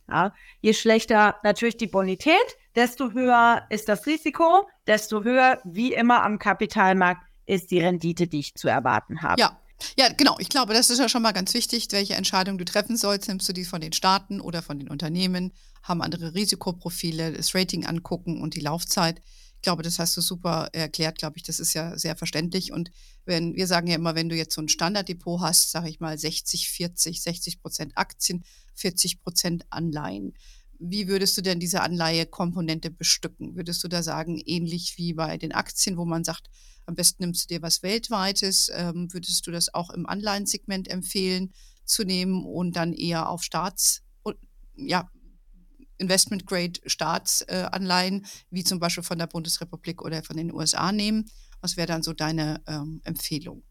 Ja. 0.09 0.33
Je 0.61 0.73
schlechter 0.73 1.35
natürlich 1.43 1.77
die 1.77 1.87
Bonität, 1.87 2.57
desto 2.75 3.11
höher 3.11 3.63
ist 3.69 3.87
das 3.87 4.05
Risiko, 4.05 4.67
desto 4.85 5.23
höher, 5.23 5.59
wie 5.63 5.93
immer 5.93 6.23
am 6.23 6.39
Kapitalmarkt, 6.39 7.21
ist 7.45 7.71
die 7.71 7.79
Rendite, 7.79 8.27
die 8.27 8.39
ich 8.39 8.55
zu 8.55 8.67
erwarten 8.67 9.21
habe. 9.21 9.39
Ja. 9.39 9.59
Ja, 9.97 10.07
genau. 10.15 10.37
Ich 10.39 10.47
glaube, 10.47 10.73
das 10.73 10.89
ist 10.89 10.99
ja 10.99 11.09
schon 11.09 11.23
mal 11.23 11.33
ganz 11.33 11.53
wichtig, 11.53 11.87
welche 11.91 12.13
Entscheidung 12.13 12.57
du 12.57 12.63
treffen 12.63 12.95
sollst. 12.95 13.27
Nimmst 13.27 13.49
du 13.49 13.53
die 13.53 13.65
von 13.65 13.81
den 13.81 13.91
Staaten 13.91 14.39
oder 14.39 14.61
von 14.61 14.79
den 14.79 14.87
Unternehmen, 14.87 15.51
haben 15.83 16.01
andere 16.01 16.33
Risikoprofile, 16.33 17.33
das 17.33 17.53
Rating 17.53 17.85
angucken 17.85 18.41
und 18.41 18.55
die 18.55 18.61
Laufzeit. 18.61 19.21
Ich 19.55 19.61
glaube, 19.61 19.83
das 19.83 19.99
hast 19.99 20.17
du 20.17 20.21
super 20.21 20.69
erklärt, 20.73 21.19
glaube 21.19 21.37
ich. 21.37 21.43
Das 21.43 21.59
ist 21.59 21.73
ja 21.73 21.97
sehr 21.97 22.15
verständlich. 22.15 22.71
Und 22.71 22.91
wenn 23.25 23.55
wir 23.55 23.67
sagen 23.67 23.87
ja 23.87 23.95
immer, 23.95 24.15
wenn 24.15 24.29
du 24.29 24.35
jetzt 24.35 24.55
so 24.55 24.61
ein 24.61 24.69
Standarddepot 24.69 25.41
hast, 25.41 25.71
sage 25.71 25.89
ich 25.89 25.99
mal 25.99 26.17
60, 26.17 26.69
40, 26.69 27.21
60 27.21 27.61
Prozent 27.61 27.93
Aktien, 27.95 28.43
40 28.75 29.21
Prozent 29.21 29.65
Anleihen. 29.69 30.33
Wie 30.79 31.07
würdest 31.07 31.37
du 31.37 31.41
denn 31.41 31.59
diese 31.59 31.81
Anleihekomponente 31.81 32.91
bestücken? 32.91 33.55
Würdest 33.55 33.83
du 33.83 33.87
da 33.87 34.03
sagen, 34.03 34.41
ähnlich 34.45 34.97
wie 34.97 35.13
bei 35.13 35.37
den 35.37 35.53
Aktien, 35.53 35.97
wo 35.97 36.03
man 36.03 36.23
sagt, 36.23 36.49
am 36.85 36.95
besten 36.95 37.23
nimmst 37.23 37.43
du 37.43 37.55
dir 37.55 37.61
was 37.61 37.83
Weltweites, 37.83 38.69
ähm, 38.73 39.13
würdest 39.13 39.47
du 39.47 39.51
das 39.51 39.73
auch 39.73 39.89
im 39.91 40.05
Anleihensegment 40.05 40.89
empfehlen 40.89 41.53
zu 41.85 42.03
nehmen 42.03 42.45
und 42.45 42.75
dann 42.75 42.93
eher 42.93 43.29
auf 43.29 43.43
Staats, 43.43 44.01
ja, 44.75 45.09
Investment 45.97 46.45
Grade 46.45 46.79
Staatsanleihen, 46.85 48.23
äh, 48.23 48.27
wie 48.49 48.63
zum 48.63 48.79
Beispiel 48.79 49.03
von 49.03 49.17
der 49.17 49.27
Bundesrepublik 49.27 50.01
oder 50.01 50.23
von 50.23 50.37
den 50.37 50.53
USA 50.53 50.91
nehmen? 50.91 51.29
Was 51.61 51.77
wäre 51.77 51.87
dann 51.87 52.03
so 52.03 52.13
deine 52.13 52.61
ähm, 52.67 53.01
Empfehlung? 53.03 53.63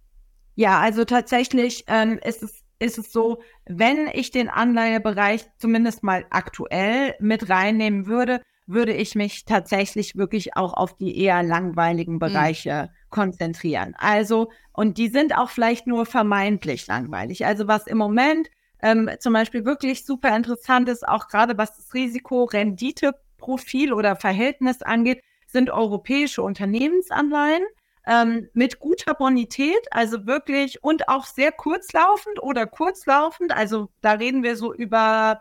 Ja, 0.54 0.80
also 0.80 1.04
tatsächlich 1.04 1.84
ähm, 1.86 2.18
ist 2.22 2.42
es 2.42 2.62
ist 2.82 2.98
es 2.98 3.12
so, 3.12 3.40
wenn 3.64 4.08
ich 4.12 4.32
den 4.32 4.48
Anleihebereich 4.48 5.46
zumindest 5.58 6.02
mal 6.02 6.26
aktuell 6.30 7.14
mit 7.20 7.48
reinnehmen 7.48 8.06
würde, 8.06 8.42
würde 8.66 8.92
ich 8.92 9.14
mich 9.14 9.44
tatsächlich 9.44 10.16
wirklich 10.16 10.56
auch 10.56 10.74
auf 10.74 10.96
die 10.96 11.16
eher 11.16 11.42
langweiligen 11.42 12.14
mhm. 12.14 12.18
Bereiche 12.18 12.90
mhm. 12.90 13.10
konzentrieren. 13.10 13.94
Also, 13.98 14.50
und 14.72 14.98
die 14.98 15.08
sind 15.08 15.36
auch 15.36 15.50
vielleicht 15.50 15.86
nur 15.86 16.06
vermeintlich 16.06 16.86
langweilig. 16.86 17.46
Also, 17.46 17.68
was 17.68 17.86
im 17.86 17.98
Moment 17.98 18.48
ähm, 18.82 19.08
zum 19.18 19.32
Beispiel 19.32 19.64
wirklich 19.64 20.04
super 20.04 20.34
interessant 20.36 20.88
ist, 20.88 21.06
auch 21.06 21.28
gerade 21.28 21.56
was 21.56 21.76
das 21.76 21.94
Risiko-Rendite-Profil 21.94 23.92
oder 23.92 24.16
Verhältnis 24.16 24.82
angeht, 24.82 25.22
sind 25.46 25.70
europäische 25.70 26.42
Unternehmensanleihen 26.42 27.62
ähm, 28.06 28.48
mit 28.52 28.80
guter 28.80 29.14
Bonität, 29.14 29.86
also 29.90 30.26
wirklich 30.26 30.82
und 30.82 31.08
auch 31.08 31.26
sehr 31.26 31.52
kurzlaufend 31.52 32.42
oder 32.42 32.66
kurzlaufend. 32.66 33.52
Also 33.52 33.88
da 34.00 34.12
reden 34.12 34.42
wir 34.42 34.56
so 34.56 34.74
über 34.74 35.40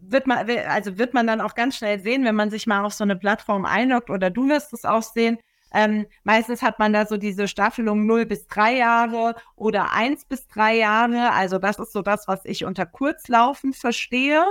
wird 0.00 0.26
man, 0.26 0.48
also 0.68 0.98
wird 0.98 1.14
man 1.14 1.26
dann 1.26 1.40
auch 1.40 1.54
ganz 1.54 1.76
schnell 1.76 2.00
sehen, 2.00 2.24
wenn 2.24 2.34
man 2.34 2.50
sich 2.50 2.66
mal 2.66 2.84
auf 2.84 2.92
so 2.94 3.04
eine 3.04 3.16
Plattform 3.16 3.64
einloggt 3.64 4.10
oder 4.10 4.30
du 4.30 4.48
wirst 4.48 4.72
es 4.72 4.84
auch 4.84 5.02
sehen. 5.02 5.38
Ähm, 5.74 6.06
meistens 6.24 6.62
hat 6.62 6.78
man 6.78 6.92
da 6.92 7.06
so 7.06 7.16
diese 7.16 7.48
Staffelung 7.48 8.06
0 8.06 8.26
bis 8.26 8.46
3 8.46 8.76
Jahre 8.76 9.34
oder 9.56 9.92
1 9.92 10.26
bis 10.26 10.46
3 10.48 10.76
Jahre. 10.76 11.32
Also 11.32 11.58
das 11.58 11.78
ist 11.78 11.92
so 11.92 12.02
das, 12.02 12.28
was 12.28 12.44
ich 12.44 12.64
unter 12.64 12.86
kurzlaufend 12.86 13.76
verstehe. 13.76 14.44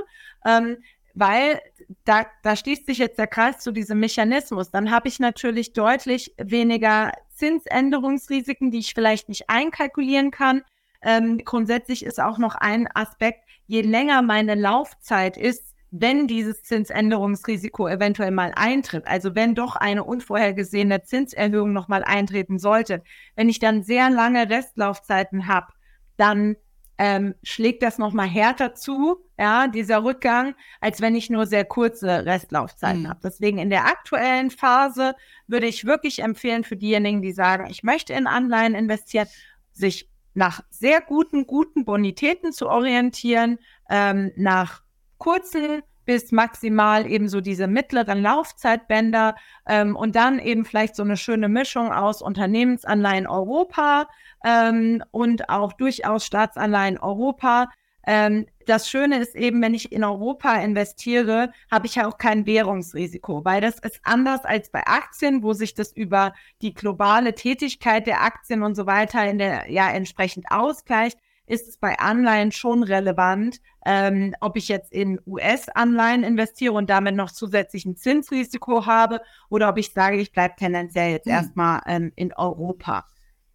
Ähm, 0.45 0.77
weil 1.13 1.60
da, 2.05 2.25
da 2.43 2.55
schließt 2.55 2.86
sich 2.86 2.97
jetzt 2.97 3.19
der 3.19 3.27
Kreis 3.27 3.60
zu 3.60 3.71
diesem 3.71 3.99
Mechanismus. 3.99 4.71
Dann 4.71 4.91
habe 4.91 5.07
ich 5.07 5.19
natürlich 5.19 5.73
deutlich 5.73 6.34
weniger 6.38 7.12
Zinsänderungsrisiken, 7.36 8.71
die 8.71 8.79
ich 8.79 8.93
vielleicht 8.93 9.29
nicht 9.29 9.49
einkalkulieren 9.49 10.31
kann. 10.31 10.63
Ähm, 11.01 11.39
grundsätzlich 11.43 12.05
ist 12.05 12.19
auch 12.19 12.38
noch 12.38 12.55
ein 12.55 12.88
Aspekt, 12.93 13.43
je 13.67 13.81
länger 13.81 14.21
meine 14.21 14.55
Laufzeit 14.55 15.38
ist, 15.38 15.70
wenn 15.91 16.27
dieses 16.27 16.63
Zinsänderungsrisiko 16.63 17.88
eventuell 17.88 18.32
mal 18.32 18.54
eintritt, 18.56 19.06
also 19.06 19.36
wenn 19.36 19.56
doch 19.56 19.75
eine 19.75 20.06
unvorhergesehene 20.06 21.04
Zinserhöhung 21.04 21.73
nochmal 21.73 22.04
eintreten 22.04 22.60
sollte, 22.60 23.04
wenn 23.36 23.49
ich 23.49 23.60
dann 23.60 23.84
sehr 23.84 24.10
lange 24.10 24.49
Restlaufzeiten 24.49 25.47
habe, 25.47 25.67
dann 26.15 26.56
ähm, 26.97 27.36
schlägt 27.43 27.84
das 27.84 27.97
nochmal 27.97 28.27
härter 28.27 28.73
zu, 28.73 29.17
ja, 29.38 29.67
dieser 29.67 30.04
Rückgang, 30.04 30.56
als 30.80 31.01
wenn 31.01 31.15
ich 31.15 31.30
nur 31.30 31.45
sehr 31.45 31.65
kurze 31.65 32.25
Restlaufzeiten 32.25 33.04
mhm. 33.04 33.10
habe. 33.10 33.19
Deswegen 33.23 33.58
in 33.58 33.69
der 33.69 33.86
aktuellen 33.86 34.49
Phase 34.49 35.15
würde 35.47 35.67
ich 35.67 35.84
wirklich 35.84 36.19
empfehlen 36.19 36.63
für 36.63 36.77
diejenigen, 36.77 37.21
die 37.21 37.34
sagen, 37.34 37.67
ich 37.69 37.84
möchte 37.84 38.13
in 38.13 38.27
Anleihen 38.27 38.75
investieren, 38.75 39.27
sich 39.73 40.10
nach 40.36 40.62
sehr 40.69 41.01
guten, 41.01 41.47
guten 41.47 41.84
Bonitäten 41.84 42.54
zu 42.54 42.69
orientieren, 42.69 43.58
ähm, 43.89 44.32
nach 44.38 44.84
kurzen 45.21 45.84
bis 46.05 46.31
maximal 46.31 47.10
eben 47.10 47.29
so 47.29 47.41
diese 47.41 47.67
mittleren 47.67 48.23
Laufzeitbänder 48.23 49.36
ähm, 49.67 49.95
und 49.95 50.15
dann 50.15 50.39
eben 50.39 50.65
vielleicht 50.65 50.95
so 50.95 51.03
eine 51.03 51.15
schöne 51.15 51.47
Mischung 51.47 51.91
aus 51.91 52.23
Unternehmensanleihen 52.23 53.27
Europa 53.27 54.10
ähm, 54.43 55.03
und 55.12 55.47
auch 55.49 55.73
durchaus 55.73 56.25
Staatsanleihen 56.25 56.97
Europa. 56.97 57.69
Ähm, 58.07 58.47
das 58.65 58.89
Schöne 58.89 59.19
ist 59.19 59.36
eben, 59.36 59.62
wenn 59.62 59.75
ich 59.75 59.91
in 59.91 60.03
Europa 60.03 60.55
investiere, 60.55 61.51
habe 61.69 61.86
ich 61.86 61.95
ja 61.95 62.07
auch 62.07 62.17
kein 62.17 62.47
Währungsrisiko, 62.47 63.45
weil 63.45 63.62
das 63.62 63.77
ist 63.77 63.99
anders 64.03 64.43
als 64.43 64.71
bei 64.71 64.81
Aktien, 64.88 65.43
wo 65.43 65.53
sich 65.53 65.75
das 65.75 65.93
über 65.93 66.34
die 66.63 66.73
globale 66.73 67.36
Tätigkeit 67.36 68.07
der 68.07 68.23
Aktien 68.23 68.63
und 68.63 68.73
so 68.73 68.88
weiter 68.88 69.29
in 69.29 69.38
der, 69.38 69.69
ja, 69.69 69.91
entsprechend 69.91 70.47
ausgleicht 70.49 71.19
ist 71.52 71.68
es 71.68 71.78
bei 71.78 72.00
Anleihen 72.00 72.52
schon 72.52 72.82
relevant, 72.82 73.60
ähm, 73.86 74.34
ob 74.40 74.56
ich 74.56 74.70
jetzt 74.70 74.94
in 74.94 75.20
US-Anleihen 75.28 76.24
investiere 76.24 76.74
und 76.74 76.90
damit 76.90 77.16
noch 77.16 77.30
zusätzlich 77.30 77.86
ein 77.86 77.98
Zinsrisiko 77.98 78.86
habe 78.86 79.22
oder 79.50 79.68
ob 79.68 79.78
ich 79.78 79.92
sage, 79.92 80.18
ich 80.18 80.32
bleibe 80.32 80.56
tendenziell 80.56 81.12
jetzt 81.12 81.26
mhm. 81.26 81.34
erstmal 81.34 81.82
ähm, 81.88 82.14
in 82.16 82.34
Europa. 82.34 83.06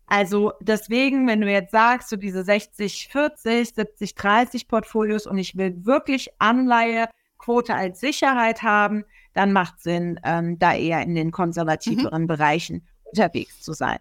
Also 0.06 0.52
deswegen, 0.60 1.26
wenn 1.26 1.40
du 1.40 1.50
jetzt 1.50 1.72
sagst, 1.72 2.10
so 2.10 2.16
diese 2.16 2.44
60, 2.44 3.08
40, 3.10 3.74
70, 3.74 4.14
30 4.14 4.68
Portfolios 4.68 5.26
und 5.26 5.38
ich 5.38 5.56
will 5.56 5.84
wirklich 5.84 6.28
Anleihequote 6.38 7.74
als 7.74 7.98
Sicherheit 8.00 8.62
haben, 8.62 9.04
dann 9.32 9.52
macht 9.52 9.80
Sinn, 9.80 10.20
ähm, 10.22 10.58
da 10.58 10.74
eher 10.74 11.02
in 11.02 11.14
den 11.14 11.32
konservativeren 11.32 12.22
mhm. 12.22 12.26
Bereichen 12.26 12.86
unterwegs 13.04 13.62
zu 13.62 13.72
sein. 13.72 13.98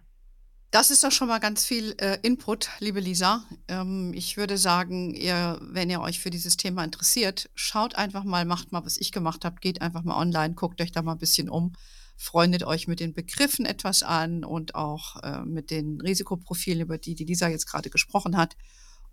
Das 0.70 0.90
ist 0.90 1.04
doch 1.04 1.12
schon 1.12 1.28
mal 1.28 1.38
ganz 1.38 1.64
viel 1.64 1.94
äh, 1.98 2.18
Input, 2.22 2.70
liebe 2.80 3.00
Lisa. 3.00 3.44
Ähm, 3.68 4.12
ich 4.14 4.36
würde 4.36 4.58
sagen, 4.58 5.14
ihr, 5.14 5.58
wenn 5.62 5.88
ihr 5.88 6.00
euch 6.00 6.20
für 6.20 6.30
dieses 6.30 6.56
Thema 6.56 6.84
interessiert, 6.84 7.48
schaut 7.54 7.94
einfach 7.94 8.24
mal, 8.24 8.44
macht 8.44 8.72
mal, 8.72 8.84
was 8.84 8.96
ich 8.96 9.12
gemacht 9.12 9.44
habe, 9.44 9.56
geht 9.60 9.80
einfach 9.80 10.02
mal 10.02 10.16
online, 10.16 10.54
guckt 10.54 10.80
euch 10.80 10.92
da 10.92 11.02
mal 11.02 11.12
ein 11.12 11.18
bisschen 11.18 11.48
um 11.48 11.72
freundet 12.16 12.64
euch 12.64 12.88
mit 12.88 13.00
den 13.00 13.12
Begriffen 13.12 13.66
etwas 13.66 14.02
an 14.02 14.44
und 14.44 14.74
auch 14.74 15.22
äh, 15.22 15.42
mit 15.44 15.70
den 15.70 16.00
Risikoprofilen, 16.00 16.80
über 16.80 16.98
die 16.98 17.14
die 17.14 17.24
Lisa 17.24 17.48
jetzt 17.48 17.66
gerade 17.66 17.90
gesprochen 17.90 18.36
hat. 18.36 18.56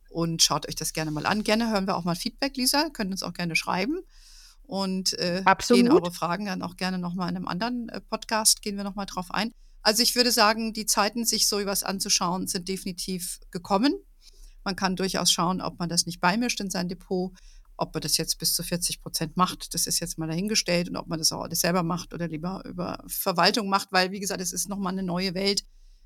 Und 0.09 0.41
schaut 0.41 0.67
euch 0.67 0.75
das 0.75 0.93
gerne 0.93 1.11
mal 1.11 1.25
an. 1.25 1.43
Gerne 1.43 1.69
hören 1.69 1.87
wir 1.87 1.97
auch 1.97 2.03
mal 2.03 2.15
Feedback, 2.15 2.55
Lisa. 2.55 2.89
Könnt 2.89 3.11
uns 3.11 3.23
auch 3.23 3.33
gerne 3.33 3.55
schreiben. 3.55 3.99
Und 4.65 5.13
äh, 5.19 5.43
gehen 5.67 5.91
eure 5.91 6.11
Fragen 6.11 6.45
dann 6.45 6.61
auch 6.61 6.77
gerne 6.77 6.97
nochmal 6.97 7.29
in 7.29 7.35
einem 7.35 7.47
anderen 7.47 7.89
äh, 7.89 7.99
Podcast, 7.99 8.61
gehen 8.61 8.77
wir 8.77 8.83
nochmal 8.85 9.05
drauf 9.05 9.31
ein. 9.31 9.53
Also 9.83 10.01
ich 10.01 10.15
würde 10.15 10.31
sagen, 10.31 10.71
die 10.73 10.85
Zeiten, 10.85 11.25
sich 11.25 11.47
so 11.47 11.59
etwas 11.59 11.83
anzuschauen, 11.83 12.47
sind 12.47 12.69
definitiv 12.69 13.39
gekommen. 13.51 13.93
Man 14.63 14.77
kann 14.77 14.95
durchaus 14.95 15.31
schauen, 15.31 15.61
ob 15.61 15.77
man 15.77 15.89
das 15.89 16.05
nicht 16.05 16.21
beimischt 16.21 16.61
in 16.61 16.69
sein 16.69 16.87
Depot. 16.87 17.33
Ob 17.75 17.93
man 17.93 18.01
das 18.01 18.17
jetzt 18.17 18.37
bis 18.37 18.53
zu 18.53 18.63
40 18.63 19.01
Prozent 19.01 19.35
macht, 19.35 19.73
das 19.73 19.87
ist 19.87 19.99
jetzt 19.99 20.17
mal 20.17 20.27
dahingestellt 20.27 20.89
und 20.89 20.95
ob 20.95 21.07
man 21.07 21.19
das 21.19 21.31
auch 21.31 21.41
alles 21.41 21.59
selber 21.59 21.83
macht 21.83 22.13
oder 22.13 22.27
lieber 22.27 22.63
über 22.65 23.03
Verwaltung 23.07 23.67
macht, 23.67 23.91
weil, 23.91 24.11
wie 24.11 24.19
gesagt, 24.19 24.41
es 24.41 24.53
ist 24.53 24.69
nochmal 24.69 24.93
eine 24.93 25.03
neue 25.03 25.33
Welt, 25.33 25.63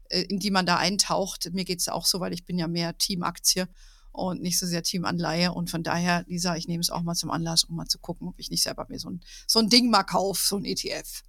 äh, 0.09 0.21
in 0.21 0.39
die 0.39 0.49
man 0.49 0.65
da 0.65 0.77
eintaucht. 0.77 1.49
Mir 1.53 1.65
geht 1.65 1.79
es 1.79 1.89
auch 1.89 2.05
so, 2.05 2.19
weil 2.19 2.33
ich 2.33 2.45
bin 2.45 2.57
ja 2.57 2.67
mehr 2.67 2.97
Teamaktie 2.97 3.67
und 4.17 4.41
nicht 4.41 4.59
so 4.59 4.65
sehr 4.65 4.83
Teamanleihe. 4.83 5.53
Und 5.53 5.69
von 5.69 5.83
daher, 5.83 6.23
Lisa, 6.27 6.55
ich 6.55 6.67
nehme 6.67 6.81
es 6.81 6.89
auch 6.89 7.01
mal 7.01 7.15
zum 7.15 7.31
Anlass, 7.31 7.63
um 7.63 7.75
mal 7.75 7.85
zu 7.85 7.99
gucken, 7.99 8.27
ob 8.27 8.35
ich 8.37 8.49
nicht 8.49 8.63
selber 8.63 8.85
mir 8.89 8.99
so 8.99 9.09
ein, 9.09 9.21
so 9.47 9.59
ein 9.59 9.69
Ding 9.69 9.89
mal 9.89 10.03
kaufe, 10.03 10.41
so 10.43 10.57
ein 10.57 10.65
ETF. 10.65 11.23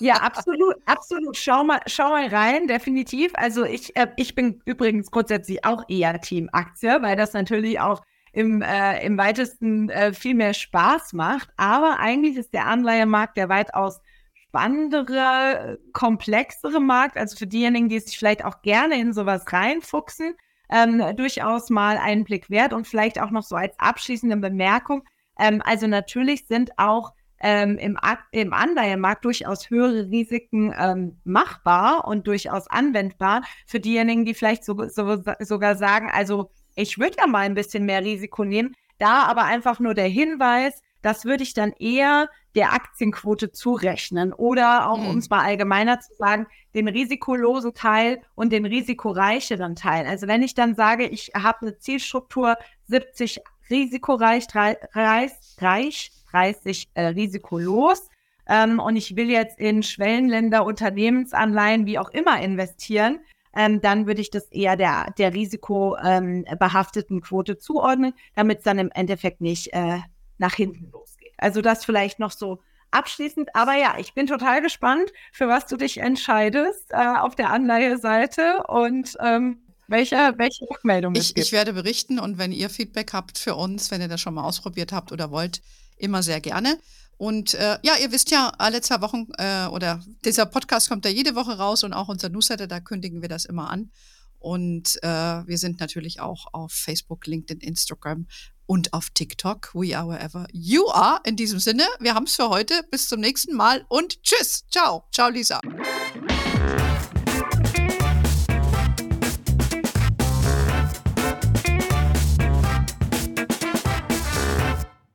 ja, 0.00 0.14
absolut, 0.16 0.76
absolut. 0.86 1.36
Schau 1.36 1.64
mal, 1.64 1.80
schau 1.86 2.10
mal 2.10 2.26
rein, 2.28 2.66
definitiv. 2.66 3.32
Also 3.34 3.64
ich, 3.64 3.96
äh, 3.96 4.08
ich 4.16 4.34
bin 4.34 4.60
übrigens 4.64 5.10
grundsätzlich 5.10 5.64
auch 5.64 5.84
eher 5.88 6.20
Teamaktie, 6.20 7.02
weil 7.02 7.16
das 7.16 7.32
natürlich 7.32 7.80
auch 7.80 8.02
im, 8.32 8.62
äh, 8.62 9.04
im 9.04 9.16
weitesten 9.18 9.88
äh, 9.88 10.12
viel 10.12 10.34
mehr 10.34 10.54
Spaß 10.54 11.12
macht. 11.14 11.48
Aber 11.56 11.98
eigentlich 11.98 12.36
ist 12.36 12.52
der 12.52 12.66
Anleihemarkt 12.66 13.36
der 13.36 13.48
weitaus 13.48 14.00
spannendere, 14.48 15.78
komplexere 15.92 16.80
Markt. 16.80 17.16
Also 17.16 17.36
für 17.36 17.46
diejenigen, 17.46 17.88
die 17.88 18.00
sich 18.00 18.18
vielleicht 18.18 18.44
auch 18.44 18.62
gerne 18.62 18.98
in 18.98 19.12
sowas 19.12 19.44
reinfuchsen, 19.52 20.34
ähm, 20.70 21.02
durchaus 21.16 21.70
mal 21.70 21.96
einen 21.98 22.24
Blick 22.24 22.50
wert 22.50 22.72
und 22.72 22.86
vielleicht 22.86 23.20
auch 23.20 23.30
noch 23.30 23.42
so 23.42 23.56
als 23.56 23.74
abschließende 23.78 24.36
Bemerkung. 24.36 25.02
Ähm, 25.38 25.62
also 25.64 25.86
natürlich 25.86 26.46
sind 26.46 26.72
auch 26.78 27.12
ähm, 27.40 27.78
im, 27.78 27.98
im 28.32 28.52
Anleihemarkt 28.52 29.24
durchaus 29.24 29.70
höhere 29.70 30.10
Risiken 30.10 30.74
ähm, 30.76 31.20
machbar 31.24 32.06
und 32.06 32.26
durchaus 32.26 32.68
anwendbar 32.68 33.42
für 33.66 33.80
diejenigen, 33.80 34.24
die 34.24 34.34
vielleicht 34.34 34.64
so, 34.64 34.76
so, 34.88 35.22
sogar 35.40 35.76
sagen, 35.76 36.10
also 36.12 36.50
ich 36.74 36.98
würde 36.98 37.16
ja 37.18 37.26
mal 37.26 37.40
ein 37.40 37.54
bisschen 37.54 37.84
mehr 37.84 38.04
Risiko 38.04 38.44
nehmen. 38.44 38.74
Da 38.98 39.24
aber 39.24 39.44
einfach 39.44 39.78
nur 39.78 39.94
der 39.94 40.08
Hinweis, 40.08 40.80
das 41.02 41.24
würde 41.24 41.42
ich 41.42 41.54
dann 41.54 41.72
eher 41.72 42.28
der 42.54 42.72
Aktienquote 42.72 43.52
zurechnen 43.52 44.32
oder 44.32 44.90
auch, 44.90 44.98
mhm. 44.98 45.08
um 45.08 45.18
es 45.18 45.30
mal 45.30 45.44
allgemeiner 45.44 46.00
zu 46.00 46.14
sagen, 46.14 46.46
den 46.74 46.88
risikolosen 46.88 47.74
Teil 47.74 48.20
und 48.34 48.52
den 48.52 48.66
risikoreicheren 48.66 49.76
Teil. 49.76 50.06
Also 50.06 50.26
wenn 50.26 50.42
ich 50.42 50.54
dann 50.54 50.74
sage, 50.74 51.06
ich 51.06 51.32
habe 51.34 51.58
eine 51.62 51.78
Zielstruktur 51.78 52.56
70 52.86 53.40
risikoreich, 53.70 54.46
reich, 54.54 55.32
reich 55.58 56.10
30 56.30 56.90
äh, 56.94 57.06
risikolos 57.06 58.08
ähm, 58.46 58.78
und 58.78 58.96
ich 58.96 59.16
will 59.16 59.30
jetzt 59.30 59.58
in 59.58 59.82
Schwellenländer, 59.82 60.64
Unternehmensanleihen, 60.64 61.86
wie 61.86 61.98
auch 61.98 62.10
immer 62.10 62.40
investieren, 62.40 63.20
ähm, 63.56 63.80
dann 63.80 64.06
würde 64.06 64.20
ich 64.20 64.30
das 64.30 64.46
eher 64.50 64.76
der, 64.76 65.12
der 65.16 65.34
risikobehafteten 65.34 67.16
ähm, 67.16 67.22
Quote 67.22 67.58
zuordnen, 67.58 68.12
damit 68.34 68.58
es 68.58 68.64
dann 68.64 68.78
im 68.78 68.90
Endeffekt 68.92 69.40
nicht 69.40 69.72
äh, 69.72 69.98
nach 70.38 70.54
hinten 70.54 70.90
losgeht. 70.90 71.32
Also 71.36 71.60
das 71.60 71.84
vielleicht 71.84 72.18
noch 72.18 72.32
so 72.32 72.60
abschließend. 72.90 73.54
Aber 73.54 73.74
ja, 73.74 73.96
ich 73.98 74.14
bin 74.14 74.26
total 74.26 74.62
gespannt, 74.62 75.12
für 75.32 75.48
was 75.48 75.66
du 75.66 75.76
dich 75.76 75.98
entscheidest 75.98 76.90
äh, 76.90 76.96
auf 76.96 77.34
der 77.34 77.50
Anleiheseite 77.50 78.64
und 78.66 79.16
ähm, 79.20 79.58
welche, 79.88 80.34
welche 80.36 80.68
Rückmeldung 80.70 81.14
ich, 81.14 81.36
ich 81.36 81.52
werde 81.52 81.72
berichten 81.72 82.18
und 82.18 82.36
wenn 82.38 82.52
ihr 82.52 82.68
Feedback 82.68 83.12
habt 83.12 83.38
für 83.38 83.54
uns, 83.54 83.90
wenn 83.90 84.00
ihr 84.00 84.08
das 84.08 84.20
schon 84.20 84.34
mal 84.34 84.44
ausprobiert 84.44 84.92
habt 84.92 85.12
oder 85.12 85.30
wollt, 85.30 85.62
immer 85.96 86.22
sehr 86.22 86.40
gerne. 86.40 86.78
Und 87.16 87.54
äh, 87.54 87.78
ja, 87.82 87.96
ihr 88.00 88.12
wisst 88.12 88.30
ja, 88.30 88.52
alle 88.58 88.80
zwei 88.80 89.00
Wochen 89.00 89.26
äh, 89.38 89.66
oder 89.66 90.00
dieser 90.24 90.46
Podcast 90.46 90.88
kommt 90.88 91.04
ja 91.04 91.10
jede 91.10 91.34
Woche 91.34 91.58
raus 91.58 91.82
und 91.82 91.92
auch 91.92 92.08
unser 92.08 92.28
Newsletter, 92.28 92.68
da 92.68 92.78
kündigen 92.80 93.22
wir 93.22 93.28
das 93.28 93.44
immer 93.44 93.70
an. 93.70 93.90
Und 94.38 94.98
äh, 95.02 95.08
wir 95.08 95.58
sind 95.58 95.80
natürlich 95.80 96.20
auch 96.20 96.46
auf 96.52 96.72
Facebook, 96.72 97.26
LinkedIn, 97.26 97.60
Instagram 97.60 98.26
und 98.66 98.92
auf 98.92 99.10
TikTok. 99.10 99.74
We 99.74 99.96
are 99.96 100.08
wherever 100.08 100.46
you 100.52 100.88
are. 100.90 101.20
In 101.24 101.36
diesem 101.36 101.58
Sinne, 101.58 101.84
wir 102.00 102.14
haben 102.14 102.24
es 102.24 102.36
für 102.36 102.48
heute. 102.48 102.84
Bis 102.90 103.08
zum 103.08 103.20
nächsten 103.20 103.56
Mal 103.56 103.84
und 103.88 104.22
tschüss. 104.22 104.64
Ciao. 104.70 105.04
Ciao, 105.10 105.30
Lisa. 105.30 105.60